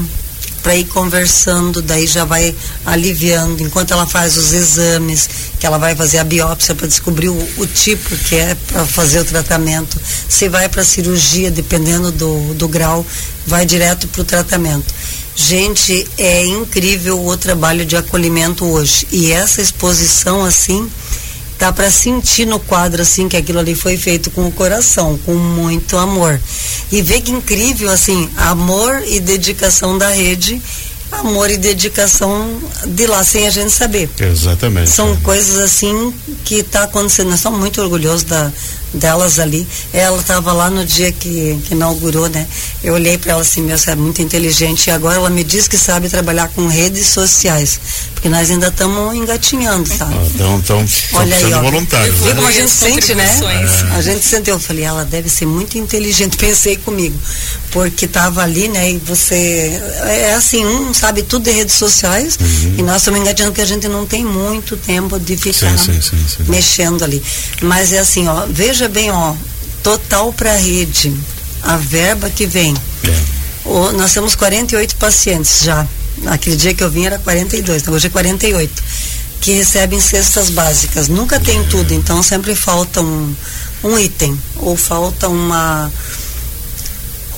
para 0.63 0.75
ir 0.75 0.86
conversando, 0.86 1.81
daí 1.81 2.05
já 2.05 2.25
vai 2.25 2.53
aliviando, 2.86 3.63
enquanto 3.63 3.91
ela 3.93 4.05
faz 4.05 4.36
os 4.36 4.51
exames, 4.51 5.29
que 5.60 5.65
ela 5.65 5.77
vai 5.77 5.96
fazer 5.96 6.17
a 6.17 6.24
biópsia 6.24 6.75
para 6.75 6.88
descobrir 6.88 7.29
o, 7.29 7.50
o, 7.57 7.65
tipo 7.65 8.13
que 8.17 8.36
é 8.36 8.55
para 8.67 8.86
fazer 8.86 9.19
o 9.19 9.25
tratamento. 9.25 9.98
Se 10.27 10.50
vai 10.50 10.67
para 10.67 10.84
cirurgia, 10.84 11.50
dependendo 11.50 12.12
do, 12.12 12.53
do 12.53 12.67
grau, 12.67 13.05
vai 13.46 13.65
direto 13.65 14.07
para 14.10 14.22
o 14.22 14.25
tratamento. 14.25 14.93
Gente, 15.36 16.05
é 16.17 16.46
incrível 16.46 17.25
o 17.25 17.38
trabalho 17.38 17.86
de 17.86 17.96
acolhimento 17.96 18.65
hoje. 18.65 19.07
E 19.12 19.31
essa 19.31 19.62
exposição, 19.62 20.43
assim, 20.43 20.89
dá 21.58 21.72
para 21.72 21.90
sentir 21.90 22.46
no 22.46 22.60
quadro 22.60 23.02
assim 23.02 23.28
que 23.28 23.38
aquilo 23.38 23.60
ali 23.60 23.76
foi 23.76 23.98
feito 23.98 24.30
com 24.32 24.48
o 24.48 24.52
coração, 24.52 25.18
com 25.26 25.34
muito 25.34 25.98
amor. 25.98 26.40
E 26.92 27.02
ver 27.02 27.22
que 27.22 27.32
incrível 27.32 27.90
assim, 27.90 28.30
amor 28.38 29.04
e 29.08 29.20
dedicação 29.20 29.98
da 29.98 30.10
rede, 30.10 30.62
amor 31.12 31.50
e 31.50 31.58
dedicação 31.58 32.60
de 32.86 33.08
lá 33.08 33.24
sem 33.24 33.48
a 33.48 33.50
gente 33.50 33.72
saber. 33.72 34.10
Exatamente. 34.20 34.90
São 34.90 35.16
coisas 35.18 35.60
assim 35.60 36.14
que 36.44 36.56
está 36.56 36.84
acontecendo. 36.84 37.30
Nós 37.30 37.40
estamos 37.40 37.60
muito 37.60 37.82
orgulhosos 37.82 38.24
da 38.24 38.52
delas 38.94 39.40
ali. 39.40 39.68
Ela 39.94 40.20
estava 40.20 40.54
lá 40.54 40.70
no 40.70 40.86
dia 40.86 41.12
que, 41.12 41.60
que 41.66 41.74
inaugurou, 41.74 42.30
né? 42.30 42.48
Eu 42.84 42.94
olhei 42.94 43.18
para 43.18 43.34
ela 43.34 43.42
assim, 43.42 43.62
meu, 43.62 43.78
você 43.78 43.92
é 43.92 43.96
muito 43.96 44.22
inteligente. 44.22 44.88
E 44.88 44.92
agora 44.92 45.16
ela 45.16 45.30
me 45.30 45.44
diz 45.44 45.68
que 45.68 45.78
sabe 45.78 46.10
trabalhar 46.10 46.48
com 46.50 46.68
redes 46.68 47.08
sociais. 47.08 47.80
Porque 48.14 48.30
nós 48.30 48.50
ainda 48.50 48.68
estamos 48.68 49.16
engatinhando, 49.16 49.88
sabe? 49.88 50.16
Ah, 50.16 50.28
então, 50.34 50.58
então 50.58 50.86
Olha 51.14 51.36
aí, 51.36 51.54
ó. 51.54 51.62
voluntário. 51.62 52.14
Né? 52.14 52.34
como 52.36 52.48
a 52.48 52.52
gente 52.52 52.72
sente, 52.72 53.14
né? 53.14 53.40
É. 53.92 53.96
A 53.96 54.02
gente 54.02 54.26
sente, 54.26 54.50
eu 54.50 54.60
falei, 54.60 54.86
ela 54.86 55.06
deve 55.06 55.30
ser 55.30 55.46
muito 55.46 55.78
inteligente. 55.78 56.38
Pensei 56.38 56.78
comigo. 56.78 57.18
Porque 57.72 58.06
estava 58.06 58.42
ali, 58.42 58.68
né? 58.70 58.92
E 58.92 58.98
você. 58.98 59.80
É 60.06 60.34
assim, 60.34 60.66
um 60.66 60.94
sabe 60.98 61.24
tudo 61.24 61.44
de 61.44 61.51
redes 61.51 61.75
sociais. 61.75 62.38
Uhum. 62.39 62.75
E 62.80 62.82
nós 62.82 62.98
estamos 62.98 63.20
engatinhando 63.20 63.54
que 63.54 63.62
a 63.62 63.66
gente 63.66 63.88
não 63.88 64.06
tem 64.06 64.25
muito 64.25 64.75
tempo 64.75 65.20
de 65.20 65.38
ficar 65.38 65.77
sim, 65.77 66.01
sim, 66.01 66.18
sim, 66.27 66.44
mexendo 66.48 67.04
ali. 67.04 67.22
Mas 67.62 67.94
é 67.94 68.00
assim, 68.00 68.27
ó, 68.27 68.46
veja 68.50 68.88
bem, 68.89 69.12
ó, 69.12 69.34
total 69.84 70.34
para 70.34 70.54
a 70.54 70.58
rede, 70.58 71.13
a 71.63 71.77
verba 71.77 72.30
que 72.30 72.46
vem. 72.46 72.75
É. 73.04 73.38
O, 73.66 73.92
nós 73.92 74.13
temos 74.13 74.36
48 74.36 74.96
pacientes 74.98 75.62
já. 75.63 75.88
Aquele 76.25 76.56
dia 76.56 76.74
que 76.74 76.84
eu 76.84 76.89
vim 76.89 77.06
era 77.06 77.20
42, 77.20 77.82
então 77.82 77.94
hoje 77.94 78.08
é 78.08 78.10
48. 78.10 78.84
Que 79.39 79.51
recebem 79.51 80.00
cestas 80.00 80.50
básicas. 80.50 81.08
Nunca 81.08 81.39
tem 81.39 81.63
tudo, 81.66 81.94
então 81.94 82.24
sempre 82.24 82.56
falta 82.56 83.01
um, 83.01 83.36
um 83.84 83.98
item, 84.00 84.38
ou 84.56 84.75
falta 84.75 85.30
uma 85.30 85.92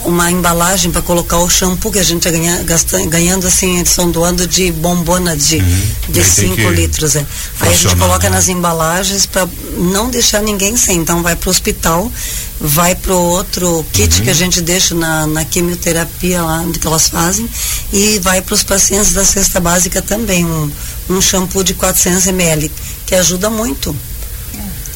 uma 0.06 0.32
embalagem 0.32 0.92
para 0.92 1.02
colocar 1.02 1.38
o 1.38 1.50
shampoo 1.50 1.92
que 1.92 2.00
a 2.00 2.04
gente 2.04 2.30
ganha, 2.30 2.64
gasta, 2.64 3.04
ganhando 3.06 3.48
assim, 3.48 3.78
eles 3.78 3.90
estão 3.90 4.10
doando 4.10 4.48
de 4.48 4.72
bombona 4.72 5.36
de 5.36 5.58
uhum. 5.58 5.92
de 6.10 6.24
5 6.24 6.70
litros. 6.70 7.16
É. 7.16 7.26
Aí 7.60 7.70
a 7.70 7.74
gente 7.74 7.96
coloca 7.96 8.30
né? 8.30 8.36
nas 8.36 8.48
embalagens 8.48 9.26
para 9.26 9.48
não 9.78 10.10
deixar 10.10 10.42
ninguém 10.42 10.76
sem. 10.78 10.98
Então 10.98 11.22
vai 11.22 11.36
para 11.36 11.48
o 11.48 11.52
hospital, 11.52 12.12
vai 12.60 12.96
para 12.96 13.14
o 13.14 13.20
outro 13.20 13.86
kit 13.92 14.18
uhum. 14.18 14.24
que 14.24 14.30
a 14.30 14.34
gente 14.34 14.62
deixa 14.62 14.96
na, 14.96 15.28
na 15.28 15.46
quimioterapia 15.46 16.42
lá 16.42 16.64
que 16.80 16.88
elas 16.88 17.10
fazem 17.10 17.50
e 17.92 18.20
vai 18.20 18.42
para 18.42 18.56
os 18.56 18.64
pacientes 18.64 19.14
da 19.14 19.26
cesta 19.26 19.60
básica 19.60 20.02
também, 20.02 20.46
um, 20.46 20.72
um 21.10 21.22
shampoo 21.22 21.64
de 21.64 21.74
400 21.74 22.28
ml, 22.28 22.72
que 23.06 23.16
ajuda 23.16 23.50
muito. 23.50 23.96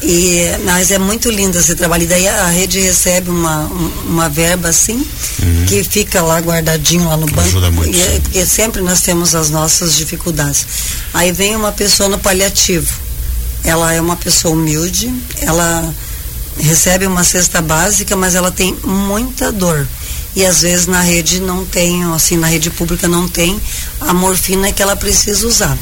E, 0.02 0.44
mas 0.64 0.90
é 0.90 0.98
muito 0.98 1.30
lindo 1.30 1.58
esse 1.58 1.74
trabalho. 1.74 2.02
E 2.02 2.06
daí 2.06 2.28
a 2.28 2.48
rede 2.48 2.80
recebe 2.80 3.30
uma, 3.30 3.60
uma 4.06 4.28
verba 4.28 4.68
assim, 4.68 4.96
uhum. 5.42 5.66
que 5.66 5.82
fica 5.82 6.22
lá 6.22 6.38
guardadinho 6.40 7.08
lá 7.08 7.16
no 7.16 7.26
banco. 7.26 7.40
Ajuda 7.48 7.70
muito. 7.70 7.96
E, 7.96 8.20
porque 8.20 8.44
sempre 8.44 8.82
nós 8.82 9.00
temos 9.00 9.34
as 9.34 9.50
nossas 9.50 9.96
dificuldades. 9.96 10.66
Aí 11.12 11.32
vem 11.32 11.56
uma 11.56 11.72
pessoa 11.72 12.08
no 12.08 12.18
paliativo. 12.18 12.92
Ela 13.62 13.94
é 13.94 14.00
uma 14.00 14.16
pessoa 14.16 14.52
humilde, 14.52 15.10
ela 15.40 15.94
recebe 16.58 17.06
uma 17.06 17.24
cesta 17.24 17.62
básica, 17.62 18.14
mas 18.14 18.34
ela 18.34 18.50
tem 18.50 18.76
muita 18.84 19.50
dor. 19.50 19.88
E 20.36 20.44
às 20.44 20.62
vezes 20.62 20.86
na 20.86 21.00
rede 21.00 21.40
não 21.40 21.64
tem, 21.64 22.02
assim, 22.12 22.36
na 22.36 22.46
rede 22.46 22.68
pública 22.68 23.08
não 23.08 23.28
tem 23.28 23.58
a 24.00 24.12
morfina 24.12 24.72
que 24.72 24.82
ela 24.82 24.96
precisa 24.96 25.46
usar. 25.46 25.78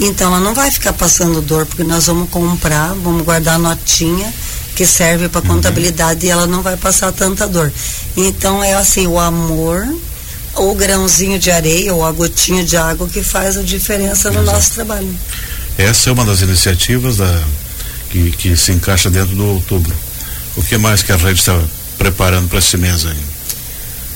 Então 0.00 0.28
ela 0.28 0.40
não 0.40 0.54
vai 0.54 0.70
ficar 0.70 0.94
passando 0.94 1.42
dor, 1.42 1.66
porque 1.66 1.84
nós 1.84 2.06
vamos 2.06 2.30
comprar, 2.30 2.94
vamos 2.94 3.22
guardar 3.22 3.56
a 3.56 3.58
notinha 3.58 4.32
que 4.74 4.86
serve 4.86 5.28
para 5.28 5.42
uhum. 5.42 5.56
contabilidade 5.56 6.24
e 6.24 6.30
ela 6.30 6.46
não 6.46 6.62
vai 6.62 6.74
passar 6.74 7.12
tanta 7.12 7.46
dor. 7.46 7.70
Então 8.16 8.64
é 8.64 8.72
assim, 8.72 9.06
o 9.06 9.18
amor, 9.18 9.86
o 10.56 10.74
grãozinho 10.74 11.38
de 11.38 11.50
areia 11.50 11.94
ou 11.94 12.04
a 12.04 12.10
gotinha 12.10 12.64
de 12.64 12.78
água 12.78 13.06
que 13.06 13.22
faz 13.22 13.58
a 13.58 13.62
diferença 13.62 14.30
no 14.30 14.40
Exato. 14.40 14.56
nosso 14.56 14.72
trabalho. 14.72 15.14
Essa 15.76 16.08
é 16.08 16.12
uma 16.14 16.24
das 16.24 16.40
iniciativas 16.40 17.18
da, 17.18 17.42
que, 18.08 18.30
que 18.30 18.56
se 18.56 18.72
encaixa 18.72 19.10
dentro 19.10 19.36
do 19.36 19.46
outubro. 19.46 19.94
O 20.56 20.62
que 20.62 20.78
mais 20.78 21.02
que 21.02 21.12
a 21.12 21.16
rede 21.16 21.40
está 21.40 21.58
preparando 21.98 22.48
para 22.48 22.58
esse 22.58 22.76
mês 22.76 23.04
aí? 23.04 23.16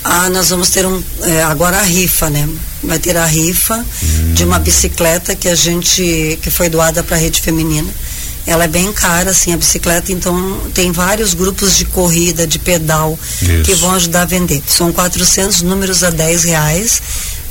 Ah, 0.07 0.29
nós 0.29 0.51
vamos 0.51 0.69
ter 0.69 0.85
um 0.85 1.03
é, 1.23 1.41
agora 1.41 1.79
a 1.79 1.81
rifa, 1.81 2.29
né? 2.29 2.47
Vai 2.83 2.99
ter 2.99 3.17
a 3.17 3.25
rifa 3.25 3.83
hum. 4.03 4.33
de 4.33 4.43
uma 4.43 4.59
bicicleta 4.59 5.35
que 5.35 5.49
a 5.49 5.55
gente 5.55 6.37
que 6.43 6.51
foi 6.51 6.69
doada 6.69 7.01
para 7.01 7.15
a 7.15 7.19
rede 7.19 7.41
feminina. 7.41 7.91
Ela 8.45 8.65
é 8.65 8.67
bem 8.67 8.93
cara, 8.93 9.31
assim, 9.31 9.51
a 9.51 9.57
bicicleta, 9.57 10.11
então 10.11 10.61
tem 10.71 10.91
vários 10.91 11.33
grupos 11.33 11.75
de 11.75 11.85
corrida, 11.85 12.45
de 12.45 12.59
pedal, 12.59 13.17
Isso. 13.41 13.63
que 13.63 13.73
vão 13.73 13.95
ajudar 13.95 14.21
a 14.21 14.25
vender. 14.25 14.61
São 14.67 14.93
400 14.93 15.63
números 15.63 16.03
a 16.03 16.11
10 16.11 16.43
reais 16.43 17.01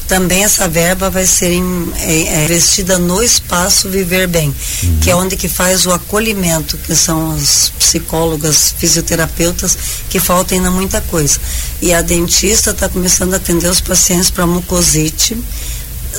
também 0.06 0.44
essa 0.44 0.68
verba 0.68 1.08
vai 1.10 1.26
ser 1.26 1.52
em, 1.52 1.92
é, 1.96 2.12
é, 2.12 2.44
investida 2.44 2.98
no 2.98 3.22
espaço 3.22 3.88
Viver 3.88 4.26
Bem, 4.26 4.54
uhum. 4.82 4.98
que 5.00 5.10
é 5.10 5.16
onde 5.16 5.36
que 5.36 5.48
faz 5.48 5.86
o 5.86 5.92
acolhimento, 5.92 6.76
que 6.78 6.94
são 6.94 7.32
as 7.32 7.72
psicólogas, 7.78 8.74
fisioterapeutas, 8.78 9.76
que 10.08 10.20
falta 10.20 10.54
ainda 10.54 10.70
muita 10.70 11.00
coisa. 11.00 11.38
E 11.80 11.92
a 11.92 12.02
dentista 12.02 12.70
está 12.70 12.88
começando 12.88 13.34
a 13.34 13.36
atender 13.36 13.68
os 13.68 13.80
pacientes 13.80 14.30
para 14.30 14.46
mucosite, 14.46 15.36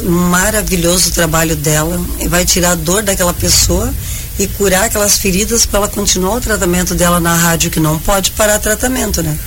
maravilhoso 0.04 1.10
o 1.10 1.13
trabalho 1.13 1.56
dela, 1.56 2.00
e 2.20 2.27
vai 2.27 2.46
tirar 2.46 2.72
a 2.72 2.75
dor 2.75 3.04
daquela 3.04 3.34
pessoa 3.34 3.94
e 4.38 4.48
curar 4.48 4.86
aquelas 4.86 5.18
feridas 5.18 5.65
para 5.65 5.80
ela 5.80 5.88
continuar 5.88 6.36
o 6.36 6.42
tratamento 6.42 6.94
dela 6.94 7.20
na 7.20 7.36
rádio, 7.36 7.72
que 7.72 7.80
não 7.80 7.98
pode 8.00 8.32
parar 8.32 8.60
tratamento, 8.60 9.24
né? 9.24 9.38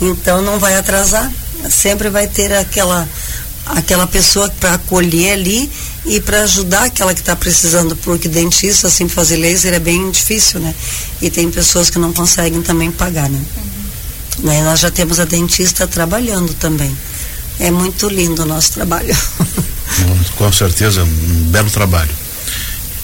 Então 0.00 0.40
não 0.42 0.58
vai 0.58 0.76
atrasar, 0.76 1.30
sempre 1.68 2.08
vai 2.08 2.28
ter 2.28 2.52
aquela 2.52 3.08
aquela 3.76 4.06
pessoa 4.06 4.48
para 4.60 4.74
acolher 4.74 5.32
ali 5.32 5.70
e 6.06 6.20
para 6.20 6.42
ajudar 6.42 6.84
aquela 6.84 7.14
que 7.14 7.20
está 7.20 7.36
precisando, 7.36 7.94
porque 7.96 8.28
dentista, 8.28 8.88
assim, 8.88 9.08
fazer 9.08 9.36
laser 9.36 9.74
é 9.74 9.78
bem 9.78 10.10
difícil, 10.10 10.60
né? 10.60 10.74
E 11.20 11.30
tem 11.30 11.50
pessoas 11.50 11.90
que 11.90 11.98
não 11.98 12.12
conseguem 12.12 12.62
também 12.62 12.90
pagar, 12.90 13.28
né? 13.28 13.40
Uhum. 13.56 14.44
Né? 14.44 14.62
Nós 14.62 14.80
já 14.80 14.90
temos 14.90 15.20
a 15.20 15.24
dentista 15.24 15.86
trabalhando 15.86 16.54
também. 16.54 16.96
É 17.60 17.70
muito 17.70 18.08
lindo 18.08 18.42
o 18.42 18.46
nosso 18.46 18.72
trabalho. 18.72 19.16
Com 20.36 20.52
certeza, 20.52 21.02
um 21.02 21.50
belo 21.50 21.70
trabalho. 21.70 22.10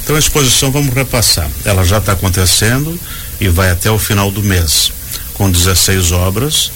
Então 0.02 0.16
a 0.16 0.18
exposição 0.18 0.70
vamos 0.70 0.94
repassar. 0.94 1.50
Ela 1.64 1.84
já 1.84 1.98
está 1.98 2.12
acontecendo 2.12 2.98
e 3.40 3.48
vai 3.48 3.70
até 3.70 3.90
o 3.90 3.98
final 3.98 4.30
do 4.30 4.42
mês, 4.42 4.92
com 5.34 5.50
16 5.50 6.12
obras 6.12 6.70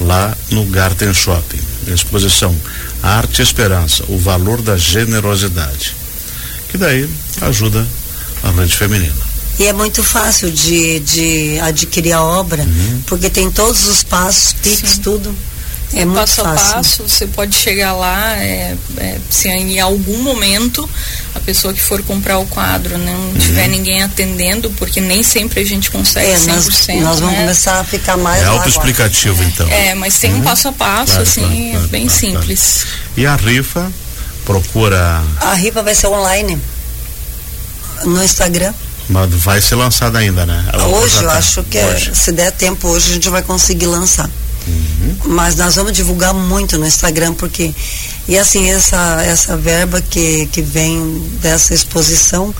lá 0.00 0.36
no 0.50 0.64
Garten 0.66 1.14
Shopping. 1.14 1.60
exposição 1.86 2.54
Arte 3.02 3.40
e 3.40 3.42
Esperança, 3.42 4.04
o 4.08 4.18
valor 4.18 4.62
da 4.62 4.76
generosidade. 4.76 5.96
Que 6.68 6.78
daí 6.78 7.08
ajuda 7.40 7.86
a 8.42 8.50
rede 8.50 8.74
feminina. 8.74 9.32
E 9.58 9.64
é 9.66 9.72
muito 9.72 10.02
fácil 10.02 10.50
de, 10.50 11.00
de 11.00 11.60
adquirir 11.60 12.12
a 12.12 12.22
obra, 12.22 12.62
uhum. 12.62 13.02
porque 13.06 13.28
tem 13.28 13.50
todos 13.50 13.86
os 13.86 14.02
passos, 14.02 14.54
PIX, 14.54 14.98
tudo. 14.98 15.34
É 15.94 16.04
muito 16.04 16.18
passo 16.18 16.42
fácil. 16.42 16.70
a 16.70 16.74
passo, 16.74 17.02
você 17.02 17.26
pode 17.26 17.54
chegar 17.54 17.92
lá, 17.92 18.36
é, 18.38 18.76
é, 18.96 19.18
se 19.28 19.48
em 19.48 19.78
algum 19.78 20.22
momento 20.22 20.88
a 21.34 21.40
pessoa 21.40 21.74
que 21.74 21.80
for 21.80 22.02
comprar 22.02 22.38
o 22.38 22.46
quadro 22.46 22.96
não 22.96 23.12
uhum. 23.12 23.34
tiver 23.38 23.68
ninguém 23.68 24.02
atendendo, 24.02 24.70
porque 24.70 25.00
nem 25.00 25.22
sempre 25.22 25.60
a 25.60 25.64
gente 25.64 25.90
consegue 25.90 26.30
é, 26.30 26.36
100%. 26.36 26.46
Nós, 26.46 27.02
nós 27.02 27.20
vamos 27.20 27.34
né? 27.34 27.40
começar 27.40 27.80
a 27.80 27.84
ficar 27.84 28.16
mais 28.16 28.42
É 28.42 28.46
autoexplicativo, 28.46 29.42
então. 29.44 29.68
É, 29.68 29.94
mas 29.94 30.18
tem 30.18 30.32
uhum. 30.32 30.38
um 30.38 30.42
passo 30.42 30.68
a 30.68 30.72
passo, 30.72 31.06
claro, 31.12 31.22
assim, 31.22 31.40
claro, 31.40 31.70
claro, 31.70 31.88
bem 31.88 32.08
simples. 32.08 32.86
E 33.16 33.26
a 33.26 33.36
rifa, 33.36 33.92
procura... 34.46 35.22
A 35.40 35.54
rifa 35.54 35.82
vai 35.82 35.94
ser 35.94 36.06
online, 36.06 36.58
no 38.04 38.22
Instagram. 38.24 38.72
Mas 39.08 39.30
vai 39.34 39.60
ser 39.60 39.74
lançada 39.74 40.18
ainda, 40.18 40.46
né? 40.46 40.64
hoje, 40.88 41.16
eu 41.16 41.28
tá. 41.28 41.34
acho 41.34 41.62
que 41.64 41.76
é, 41.76 41.98
se 42.14 42.32
der 42.32 42.50
tempo 42.52 42.88
hoje 42.88 43.10
a 43.10 43.14
gente 43.14 43.28
vai 43.28 43.42
conseguir 43.42 43.86
lançar. 43.86 44.30
Uhum. 44.66 45.16
Mas 45.34 45.56
nós 45.56 45.74
vamos 45.76 45.92
divulgar 45.92 46.32
muito 46.34 46.78
no 46.78 46.86
Instagram, 46.86 47.34
porque. 47.34 47.74
E 48.28 48.38
assim, 48.38 48.70
essa, 48.70 49.22
essa 49.22 49.56
verba 49.56 50.00
que, 50.00 50.46
que 50.46 50.62
vem 50.62 51.22
dessa 51.40 51.74
exposição, 51.74 52.54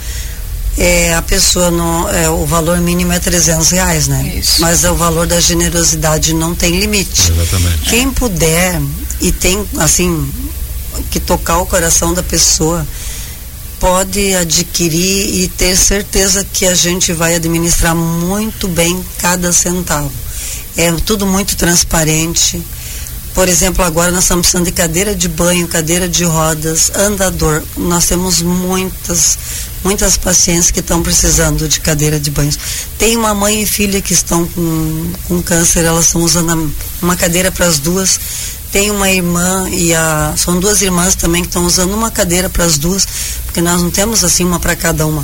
é, 0.76 1.14
a 1.14 1.22
pessoa 1.22 1.70
não. 1.70 2.08
É, 2.08 2.28
o 2.30 2.44
valor 2.46 2.78
mínimo 2.80 3.12
é 3.12 3.18
300 3.18 3.70
reais, 3.70 4.08
né? 4.08 4.34
Isso. 4.36 4.60
Mas 4.60 4.84
é 4.84 4.90
o 4.90 4.96
valor 4.96 5.26
da 5.26 5.40
generosidade 5.40 6.32
não 6.32 6.54
tem 6.54 6.78
limite. 6.78 7.30
Exatamente. 7.30 7.90
Quem 7.90 8.10
puder 8.10 8.80
e 9.20 9.30
tem, 9.30 9.64
assim, 9.78 10.32
que 11.10 11.20
tocar 11.20 11.58
o 11.58 11.66
coração 11.66 12.12
da 12.12 12.22
pessoa 12.22 12.86
pode 13.78 14.32
adquirir 14.34 15.42
e 15.42 15.48
ter 15.48 15.76
certeza 15.76 16.46
que 16.52 16.66
a 16.66 16.74
gente 16.74 17.12
vai 17.12 17.34
administrar 17.34 17.96
muito 17.96 18.68
bem 18.68 19.04
cada 19.18 19.52
centavo. 19.52 20.12
É 20.76 20.90
tudo 20.92 21.26
muito 21.26 21.56
transparente. 21.56 22.62
Por 23.34 23.48
exemplo, 23.48 23.82
agora 23.82 24.10
nós 24.10 24.24
estamos 24.24 24.42
precisando 24.42 24.66
de 24.66 24.72
cadeira 24.72 25.14
de 25.14 25.26
banho, 25.26 25.66
cadeira 25.66 26.06
de 26.06 26.22
rodas, 26.24 26.90
andador. 26.94 27.62
Nós 27.76 28.06
temos 28.06 28.42
muitas, 28.42 29.38
muitas 29.82 30.18
pacientes 30.18 30.70
que 30.70 30.80
estão 30.80 31.02
precisando 31.02 31.66
de 31.66 31.80
cadeira 31.80 32.20
de 32.20 32.30
banho. 32.30 32.52
Tem 32.98 33.16
uma 33.16 33.34
mãe 33.34 33.62
e 33.62 33.66
filha 33.66 34.02
que 34.02 34.12
estão 34.12 34.46
com, 34.46 35.12
com 35.28 35.42
câncer, 35.42 35.84
elas 35.84 36.06
estão 36.06 36.20
usando 36.20 36.70
uma 37.00 37.16
cadeira 37.16 37.50
para 37.50 37.66
as 37.66 37.78
duas 37.78 38.20
tem 38.72 38.90
uma 38.90 39.10
irmã 39.10 39.68
e 39.68 39.94
a 39.94 40.32
são 40.34 40.58
duas 40.58 40.80
irmãs 40.80 41.14
também 41.14 41.42
que 41.42 41.48
estão 41.48 41.66
usando 41.66 41.92
uma 41.92 42.10
cadeira 42.10 42.48
para 42.48 42.64
as 42.64 42.78
duas, 42.78 43.06
porque 43.44 43.60
nós 43.60 43.82
não 43.82 43.90
temos 43.90 44.24
assim 44.24 44.44
uma 44.46 44.58
para 44.58 44.74
cada 44.74 45.06
uma. 45.06 45.22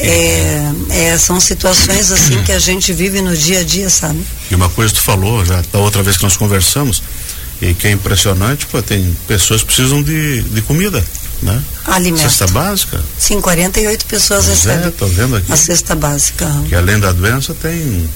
É, 0.00 0.72
é, 0.90 1.18
são 1.18 1.40
situações 1.40 2.12
assim 2.12 2.42
que 2.44 2.52
a 2.52 2.58
gente 2.58 2.92
vive 2.92 3.20
no 3.20 3.36
dia 3.36 3.60
a 3.60 3.64
dia, 3.64 3.90
sabe? 3.90 4.24
E 4.50 4.54
uma 4.54 4.68
coisa 4.68 4.92
que 4.92 5.00
tu 5.00 5.04
falou 5.04 5.44
já 5.44 5.62
da 5.72 5.78
outra 5.78 6.02
vez 6.02 6.16
que 6.16 6.22
nós 6.22 6.36
conversamos 6.36 7.02
e 7.60 7.74
que 7.74 7.88
é 7.88 7.90
impressionante, 7.90 8.66
pô, 8.66 8.80
tem 8.80 9.16
pessoas 9.26 9.62
que 9.62 9.66
precisam 9.66 10.02
de, 10.02 10.42
de 10.42 10.62
comida, 10.62 11.04
né? 11.42 11.60
Alimento. 11.84 12.22
Cesta 12.22 12.46
básica? 12.48 13.02
Sim, 13.18 13.40
48 13.40 14.06
pessoas 14.06 14.46
pois 14.46 14.64
recebem 14.64 14.88
é, 14.88 14.90
tô 14.90 15.06
vendo 15.06 15.36
aqui, 15.36 15.52
a 15.52 15.56
cesta 15.56 15.94
básica. 15.94 16.46
Que 16.68 16.74
além 16.74 17.00
da 17.00 17.10
doença 17.10 17.54
tem 17.54 18.08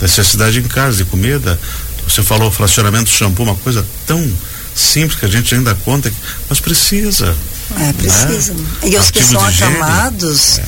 necessidade 0.00 0.58
em 0.58 0.68
casa 0.68 0.98
de 0.98 1.04
comida, 1.04 1.58
você 2.06 2.22
falou 2.22 2.50
fracionamento 2.50 3.10
de 3.10 3.16
shampoo, 3.16 3.44
uma 3.44 3.56
coisa 3.56 3.84
tão 4.06 4.32
simples 4.74 5.18
que 5.18 5.26
a 5.26 5.28
gente 5.28 5.54
ainda 5.54 5.74
conta, 5.84 6.12
mas 6.48 6.60
precisa. 6.60 7.34
É, 7.80 7.92
precisa. 7.92 8.54
Né? 8.54 8.64
E 8.84 8.96
os 8.96 9.10
que 9.10 9.22
são 9.22 9.44
acamados, 9.44 10.58
é. 10.58 10.64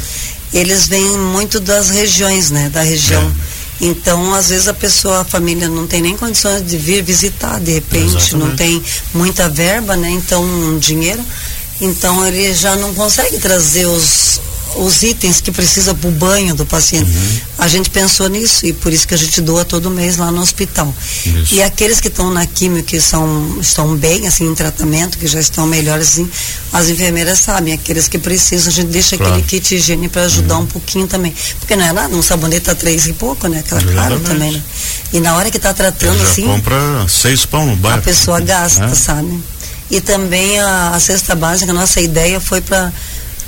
Eles 0.52 0.86
vêm 0.86 1.18
muito 1.18 1.60
das 1.60 1.90
regiões, 1.90 2.50
né? 2.50 2.68
Da 2.70 2.82
região. 2.82 3.22
É. 3.22 3.56
Então, 3.80 4.34
às 4.34 4.48
vezes 4.48 4.68
a 4.68 4.74
pessoa, 4.74 5.20
a 5.20 5.24
família 5.24 5.68
não 5.68 5.86
tem 5.86 6.00
nem 6.00 6.16
condições 6.16 6.66
de 6.66 6.78
vir 6.78 7.02
visitar, 7.02 7.60
de 7.60 7.72
repente, 7.72 8.16
Exatamente. 8.16 8.36
não 8.36 8.56
tem 8.56 8.82
muita 9.12 9.48
verba, 9.48 9.96
né? 9.96 10.10
Então, 10.10 10.78
dinheiro. 10.78 11.22
Então, 11.80 12.26
ele 12.26 12.54
já 12.54 12.74
não 12.76 12.94
consegue 12.94 13.38
trazer 13.38 13.84
os, 13.84 14.40
os 14.74 15.02
itens 15.02 15.40
que 15.40 15.50
precisa 15.50 15.94
para 15.94 16.08
o 16.08 16.12
banho 16.12 16.54
do 16.54 16.66
paciente. 16.66 17.10
Uhum. 17.10 17.40
A 17.58 17.68
gente 17.68 17.88
pensou 17.88 18.28
nisso 18.28 18.66
e 18.66 18.72
por 18.72 18.92
isso 18.92 19.06
que 19.06 19.14
a 19.14 19.16
gente 19.16 19.40
doa 19.40 19.64
todo 19.64 19.90
mês 19.90 20.16
lá 20.16 20.30
no 20.30 20.42
hospital. 20.42 20.92
Isso. 21.24 21.54
E 21.54 21.62
aqueles 21.62 22.00
que 22.00 22.08
estão 22.08 22.30
na 22.30 22.44
química, 22.44 22.82
que 22.82 23.00
são, 23.00 23.58
estão 23.60 23.96
bem, 23.96 24.26
assim, 24.26 24.46
em 24.46 24.54
tratamento, 24.54 25.16
que 25.16 25.26
já 25.26 25.40
estão 25.40 25.66
melhores, 25.66 26.08
assim, 26.08 26.28
as 26.72 26.88
enfermeiras 26.88 27.38
sabem, 27.38 27.72
aqueles 27.72 28.08
que 28.08 28.18
precisam, 28.18 28.68
a 28.68 28.72
gente 28.72 28.88
deixa 28.88 29.16
claro. 29.16 29.34
aquele 29.34 29.46
kit 29.46 29.74
higiene 29.74 30.08
para 30.08 30.22
ajudar 30.22 30.56
uhum. 30.56 30.62
um 30.62 30.66
pouquinho 30.66 31.06
também. 31.06 31.34
Porque 31.58 31.74
não 31.76 31.84
é 31.84 31.92
nada, 31.92 32.14
um 32.14 32.22
sabonete 32.22 32.70
a 32.70 32.74
três 32.74 33.06
e 33.06 33.12
pouco, 33.12 33.48
né? 33.48 33.60
Aquela 33.60 33.82
caro 33.82 34.20
também, 34.20 34.52
né? 34.52 34.62
E 35.12 35.20
na 35.20 35.36
hora 35.36 35.50
que 35.50 35.56
está 35.56 35.72
tratando, 35.72 36.20
assim. 36.22 36.42
compra 36.42 37.06
seis 37.08 37.46
pão 37.46 37.64
no 37.66 37.76
bairro. 37.76 38.00
A 38.00 38.02
pessoa 38.02 38.40
gasta, 38.40 38.84
é. 38.84 38.94
sabe? 38.94 39.40
E 39.90 40.00
também 40.00 40.58
a, 40.60 40.90
a 40.90 41.00
cesta 41.00 41.34
básica, 41.34 41.70
a 41.70 41.74
nossa 41.74 42.00
ideia 42.00 42.40
foi 42.40 42.60
para 42.60 42.92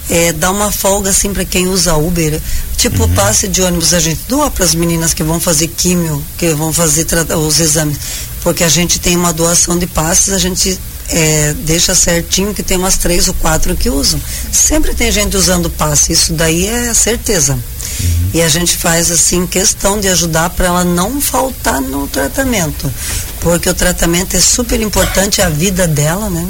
é, 0.09 0.33
dar 0.33 0.51
uma 0.51 0.73
folga 0.73 1.11
assim 1.11 1.33
para 1.33 1.45
quem 1.45 1.67
usa 1.67 1.95
Uber. 1.95 2.41
Tipo, 2.77 3.03
uhum. 3.05 3.15
passe 3.15 3.49
de 3.49 3.61
ônibus 3.61 3.93
a 3.93 4.01
gente 4.01 4.21
doa 4.29 4.51
para 4.51 4.65
as 4.65 4.75
meninas 4.75 5.13
que 5.13 5.23
vão 5.23 5.41
fazer 5.41 5.69
químio, 5.69 6.25
que 6.37 6.55
vão 6.55 6.73
fazer 6.73 7.07
os 7.37 7.61
exames. 7.61 7.99
Porque 8.43 8.63
a 8.63 8.69
gente 8.69 8.99
tem 9.01 9.17
uma 9.17 9.33
doação 9.33 9.77
de 9.79 9.87
passes, 9.87 10.33
a 10.33 10.39
gente 10.39 10.79
é, 11.09 11.55
deixa 11.55 11.95
certinho 11.95 12.55
que 12.55 12.63
tem 12.63 12.77
umas 12.77 12.97
três 12.97 13.29
ou 13.29 13.35
quatro 13.35 13.75
que 13.75 13.91
usam. 13.91 14.21
Sempre 14.53 14.95
tem 14.95 15.11
gente 15.11 15.37
usando 15.37 15.69
passe, 15.71 16.13
isso 16.13 16.33
daí 16.33 16.67
é 16.67 16.95
certeza. 16.95 17.55
Uhum. 17.55 18.31
E 18.35 18.43
a 18.43 18.49
gente 18.49 18.77
faz 18.77 19.11
assim 19.11 19.47
questão 19.47 19.99
de 19.99 20.09
ajudar 20.09 20.51
para 20.51 20.67
ela 20.67 20.85
não 20.85 21.21
faltar 21.21 21.81
no 21.81 22.07
tratamento. 22.07 22.93
Porque 23.41 23.69
o 23.69 23.75
tratamento 23.75 24.37
é 24.37 24.41
super 24.41 24.81
importante, 24.81 25.43
a 25.43 25.49
vida 25.49 25.87
dela, 25.89 26.31
né? 26.31 26.47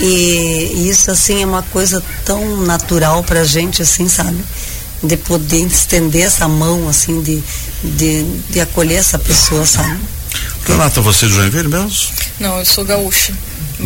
E 0.00 0.88
isso 0.88 1.10
assim 1.10 1.42
é 1.42 1.46
uma 1.46 1.62
coisa 1.62 2.02
tão 2.24 2.56
natural 2.62 3.22
para 3.22 3.40
a 3.40 3.44
gente, 3.44 3.82
assim, 3.82 4.08
sabe? 4.08 4.38
De 5.02 5.16
poder 5.16 5.66
estender 5.66 6.22
essa 6.22 6.48
mão, 6.48 6.88
assim, 6.88 7.22
de, 7.22 7.42
de, 7.82 8.22
de 8.50 8.60
acolher 8.60 8.96
essa 8.96 9.18
pessoa, 9.18 9.64
sabe? 9.66 10.00
Renata, 10.66 11.00
você 11.00 11.26
é 11.26 11.28
de 11.28 11.34
Joinville 11.34 11.68
mesmo? 11.68 11.90
Não, 12.40 12.58
eu 12.58 12.64
sou 12.64 12.84
gaúcha. 12.84 13.32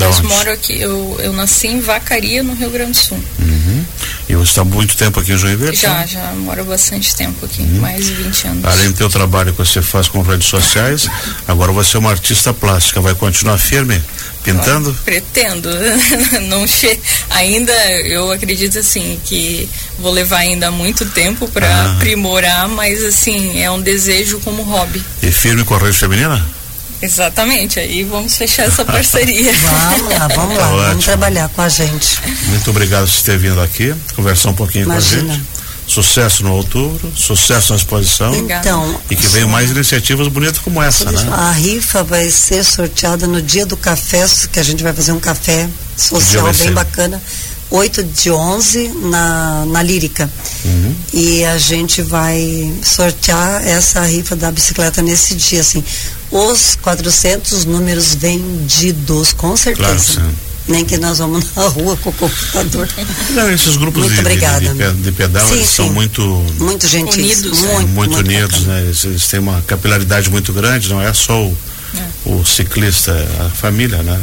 Mas 0.07 0.21
moro 0.21 0.51
aqui, 0.53 0.81
eu, 0.81 1.17
eu 1.21 1.33
nasci 1.33 1.69
em 1.69 1.81
Vacaria, 1.81 2.43
no 2.43 2.55
Rio 2.55 2.71
Grande 2.71 2.93
do 2.93 2.97
Sul. 2.97 3.23
Uhum. 3.39 3.85
E 4.29 4.35
você 4.35 4.51
está 4.51 4.63
há 4.63 4.65
muito 4.65 4.97
tempo 4.97 5.21
aqui 5.21 5.33
em 5.33 5.39
Joinville? 5.39 5.75
Já, 5.75 6.05
já 6.05 6.33
moro 6.33 6.65
bastante 6.65 7.15
tempo 7.17 7.45
aqui, 7.47 7.63
uhum. 7.63 7.81
mais 7.81 8.07
de 8.07 8.13
20 8.15 8.47
anos. 8.49 8.65
Além 8.65 8.91
do 8.91 8.97
teu 8.97 9.09
trabalho 9.09 9.53
que 9.53 9.59
você 9.59 9.81
faz 9.83 10.09
com 10.09 10.21
redes 10.23 10.47
sociais, 10.47 11.09
agora 11.47 11.73
você 11.73 11.97
é 11.97 12.01
uma 12.01 12.11
artista 12.11 12.53
plástica, 12.53 13.01
vai 13.01 13.15
continuar 13.15 13.59
firme? 13.59 14.03
Pintando? 14.43 14.95
Pretendo. 15.05 15.69
Não 16.49 16.67
che... 16.67 16.99
Ainda 17.31 17.73
eu 18.03 18.31
acredito 18.31 18.79
assim 18.79 19.21
que 19.25 19.69
vou 19.99 20.13
levar 20.13 20.39
ainda 20.39 20.71
muito 20.71 21.05
tempo 21.07 21.49
para 21.49 21.67
ah. 21.67 21.93
aprimorar, 21.93 22.69
mas 22.69 23.03
assim, 23.05 23.61
é 23.61 23.71
um 23.71 23.81
desejo 23.81 24.41
como 24.41 24.63
hobby. 24.63 25.03
E 25.23 25.31
firme 25.31 25.65
com 25.65 25.75
a 25.75 25.79
rede 25.79 25.97
feminina? 25.97 26.58
Exatamente, 27.01 27.79
aí 27.79 28.03
vamos 28.03 28.37
fechar 28.37 28.65
essa 28.65 28.85
parceria. 28.85 29.53
vamos 29.55 30.13
lá, 30.13 30.29
vamos 30.29 30.57
lá, 30.57 30.65
tá 30.65 30.89
vamos 30.89 31.05
trabalhar 31.05 31.49
com 31.49 31.63
a 31.63 31.69
gente. 31.69 32.21
Muito 32.47 32.71
obrigado 32.71 33.09
por 33.11 33.23
ter 33.23 33.39
vindo 33.39 33.61
aqui, 33.61 33.95
conversar 34.17 34.51
um 34.51 34.55
pouquinho 34.55 34.85
Imagina. 34.85 35.23
com 35.23 35.31
a 35.31 35.35
gente. 35.35 35.59
Sucesso 35.87 36.45
no 36.45 36.53
outubro, 36.53 37.11
sucesso 37.17 37.73
na 37.73 37.79
exposição. 37.79 38.35
Então, 38.35 39.01
e 39.11 39.17
que 39.17 39.27
venham 39.29 39.49
mais 39.49 39.71
iniciativas 39.71 40.29
bonitas 40.29 40.59
como 40.59 40.83
essa, 40.83 41.11
né? 41.11 41.27
A 41.33 41.51
rifa 41.51 42.05
vai 42.05 42.29
ser 42.31 42.63
sorteada 42.63 43.27
no 43.27 43.41
dia 43.41 43.65
do 43.65 43.75
café, 43.75 44.27
que 44.53 44.61
a 44.61 44.63
gente 44.63 44.83
vai 44.83 44.93
fazer 44.93 45.13
um 45.13 45.21
café 45.21 45.67
social 45.97 46.45
bem 46.45 46.55
ser? 46.55 46.73
bacana. 46.73 47.23
8 47.71 48.03
de 48.03 48.31
11 48.31 48.89
na, 49.11 49.65
na 49.67 49.83
Lírica. 49.83 50.31
Uhum. 50.65 50.95
E 51.13 51.45
a 51.45 51.59
gente 51.59 52.03
vai 52.03 52.73
sortear 52.83 53.67
essa 53.67 54.03
rifa 54.03 54.35
da 54.35 54.51
bicicleta 54.51 55.03
nesse 55.03 55.35
dia, 55.35 55.61
assim. 55.61 55.83
Os 56.31 56.77
400 56.83 57.65
números 57.65 58.15
vendidos, 58.15 59.33
com 59.33 59.57
certeza. 59.57 59.89
Claro, 59.89 60.01
sim. 60.01 60.35
Nem 60.69 60.85
que 60.85 60.99
nós 60.99 61.17
vamos 61.19 61.47
na 61.57 61.67
rua 61.67 61.97
com 61.97 62.11
o 62.11 62.13
computador. 62.13 62.87
Não, 63.33 63.51
esses 63.51 63.77
grupos 63.77 64.03
muito 64.03 64.15
de, 64.15 64.21
obrigada. 64.21 64.75
de, 64.75 64.93
de, 65.03 65.13
pedal 65.13 65.47
sim, 65.47 65.55
eles 65.55 65.67
sim. 65.69 65.77
são 65.77 65.93
muito 65.93 66.23
muito 66.59 66.87
gentis, 66.87 67.39
unidos, 67.39 67.59
muito, 67.61 67.71
é, 67.71 67.75
muito, 67.77 67.89
muito 67.95 68.17
unidos, 68.19 68.59
bacana. 68.61 68.75
né? 68.81 68.83
Eles, 68.87 69.05
eles 69.05 69.27
têm 69.29 69.41
uma 69.41 69.63
capilaridade 69.63 70.29
muito 70.29 70.53
grande, 70.53 70.91
não 70.91 71.01
é 71.01 71.11
só 71.15 71.43
o, 71.43 71.57
É. 71.97 72.07
o 72.31 72.45
ciclista, 72.45 73.13
a 73.47 73.49
família, 73.49 74.03
né? 74.03 74.21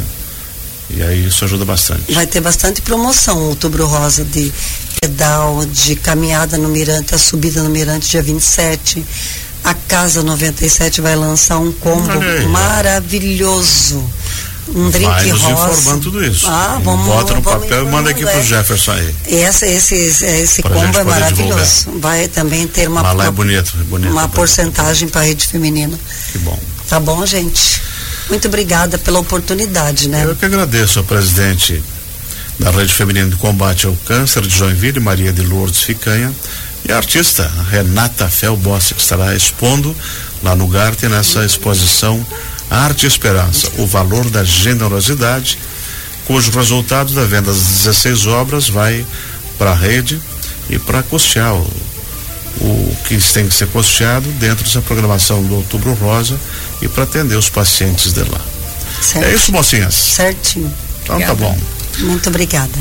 E 0.88 1.02
aí 1.02 1.26
isso 1.26 1.44
ajuda 1.44 1.64
bastante. 1.64 2.12
Vai 2.14 2.28
ter 2.28 2.40
bastante 2.40 2.80
promoção, 2.80 3.40
outubro 3.48 3.84
rosa 3.84 4.24
de 4.24 4.52
pedal, 5.00 5.66
de 5.66 5.96
caminhada 5.96 6.56
no 6.56 6.68
Mirante, 6.68 7.12
a 7.12 7.18
subida 7.18 7.60
no 7.60 7.68
Mirante 7.70 8.08
dia 8.08 8.22
27. 8.22 9.04
A 9.66 9.74
Casa 9.74 10.22
97 10.22 11.00
vai 11.00 11.16
lançar 11.16 11.58
um 11.58 11.72
combo 11.72 12.08
Olha 12.08 12.48
maravilhoso. 12.48 14.02
Um 14.68 14.90
drink 14.90 15.06
Vai 15.06 15.26
nos 15.26 15.42
rosa. 15.42 15.70
informando 15.70 16.02
tudo 16.02 16.24
isso. 16.24 16.46
Ah, 16.48 16.80
vamos 16.82 17.06
Bota 17.06 17.34
no 17.34 17.40
vamos 17.40 17.62
papel 17.62 17.84
e 17.84 17.90
manda 17.90 18.10
aqui 18.10 18.24
pro. 18.24 18.42
Jefferson 18.42 18.92
aí. 18.92 19.14
Esse, 19.26 19.66
esse, 19.66 19.94
esse, 19.94 20.24
esse 20.24 20.62
Pra 20.62 20.70
combo 20.70 20.98
é 20.98 21.04
maravilhoso. 21.04 21.90
Vai 21.98 22.28
também 22.28 22.66
ter 22.66 22.88
uma, 22.88 23.00
é 23.00 23.12
uma, 23.12 23.30
bonito, 23.30 23.72
é 23.80 23.84
bonito. 23.84 24.10
uma 24.10 24.24
é 24.24 24.28
porcentagem 24.28 25.08
para 25.08 25.22
a 25.22 25.24
rede 25.24 25.46
feminina. 25.46 25.98
Que 26.32 26.38
bom. 26.38 26.58
Tá 26.88 26.98
bom, 27.00 27.24
gente? 27.26 27.82
Muito 28.28 28.48
obrigada 28.48 28.98
pela 28.98 29.18
oportunidade, 29.18 30.08
né? 30.08 30.24
Eu 30.24 30.36
que 30.36 30.44
agradeço 30.44 31.00
ao 31.00 31.04
presidente 31.04 31.82
da 32.58 32.70
Rede 32.70 32.92
Feminina 32.92 33.28
de 33.28 33.36
Combate 33.36 33.86
ao 33.86 33.94
Câncer 34.04 34.42
de 34.42 34.56
Joinville, 34.56 34.98
Maria 35.00 35.32
de 35.32 35.42
Lourdes 35.42 35.82
Ficanha, 35.82 36.32
e 36.88 36.92
a 36.92 36.96
artista 36.96 37.50
Renata 37.70 38.28
Felbossi, 38.28 38.94
que 38.94 39.00
estará 39.00 39.34
expondo 39.34 39.94
lá 40.42 40.54
no 40.54 40.68
Garte 40.68 41.08
nessa 41.08 41.44
exposição 41.44 42.24
Arte 42.70 43.04
e 43.04 43.08
Esperança, 43.08 43.68
o 43.78 43.86
valor 43.86 44.28
da 44.30 44.44
generosidade, 44.44 45.58
cujo 46.26 46.50
resultado 46.52 47.12
da 47.12 47.24
venda 47.24 47.52
das 47.52 47.60
16 47.60 48.26
obras 48.26 48.68
vai 48.68 49.04
para 49.58 49.72
a 49.72 49.74
rede 49.74 50.20
e 50.70 50.78
para 50.78 51.02
custear 51.02 51.54
o, 51.54 51.66
o 52.60 52.96
que 53.06 53.16
tem 53.32 53.48
que 53.48 53.54
ser 53.54 53.66
custeado 53.68 54.28
dentro 54.32 54.64
dessa 54.64 54.80
programação 54.82 55.42
do 55.42 55.56
Outubro 55.56 55.92
Rosa 55.94 56.38
e 56.80 56.88
para 56.88 57.04
atender 57.04 57.36
os 57.36 57.48
pacientes 57.48 58.12
de 58.12 58.22
lá. 58.22 58.40
Certo. 59.00 59.26
É 59.26 59.34
isso, 59.34 59.52
mocinhas. 59.52 59.94
Certinho. 59.94 60.72
Então 61.02 61.18
tá 61.18 61.32
Obrigada. 61.32 61.34
bom. 61.34 61.58
Muito 61.98 62.28
obrigada. 62.28 62.78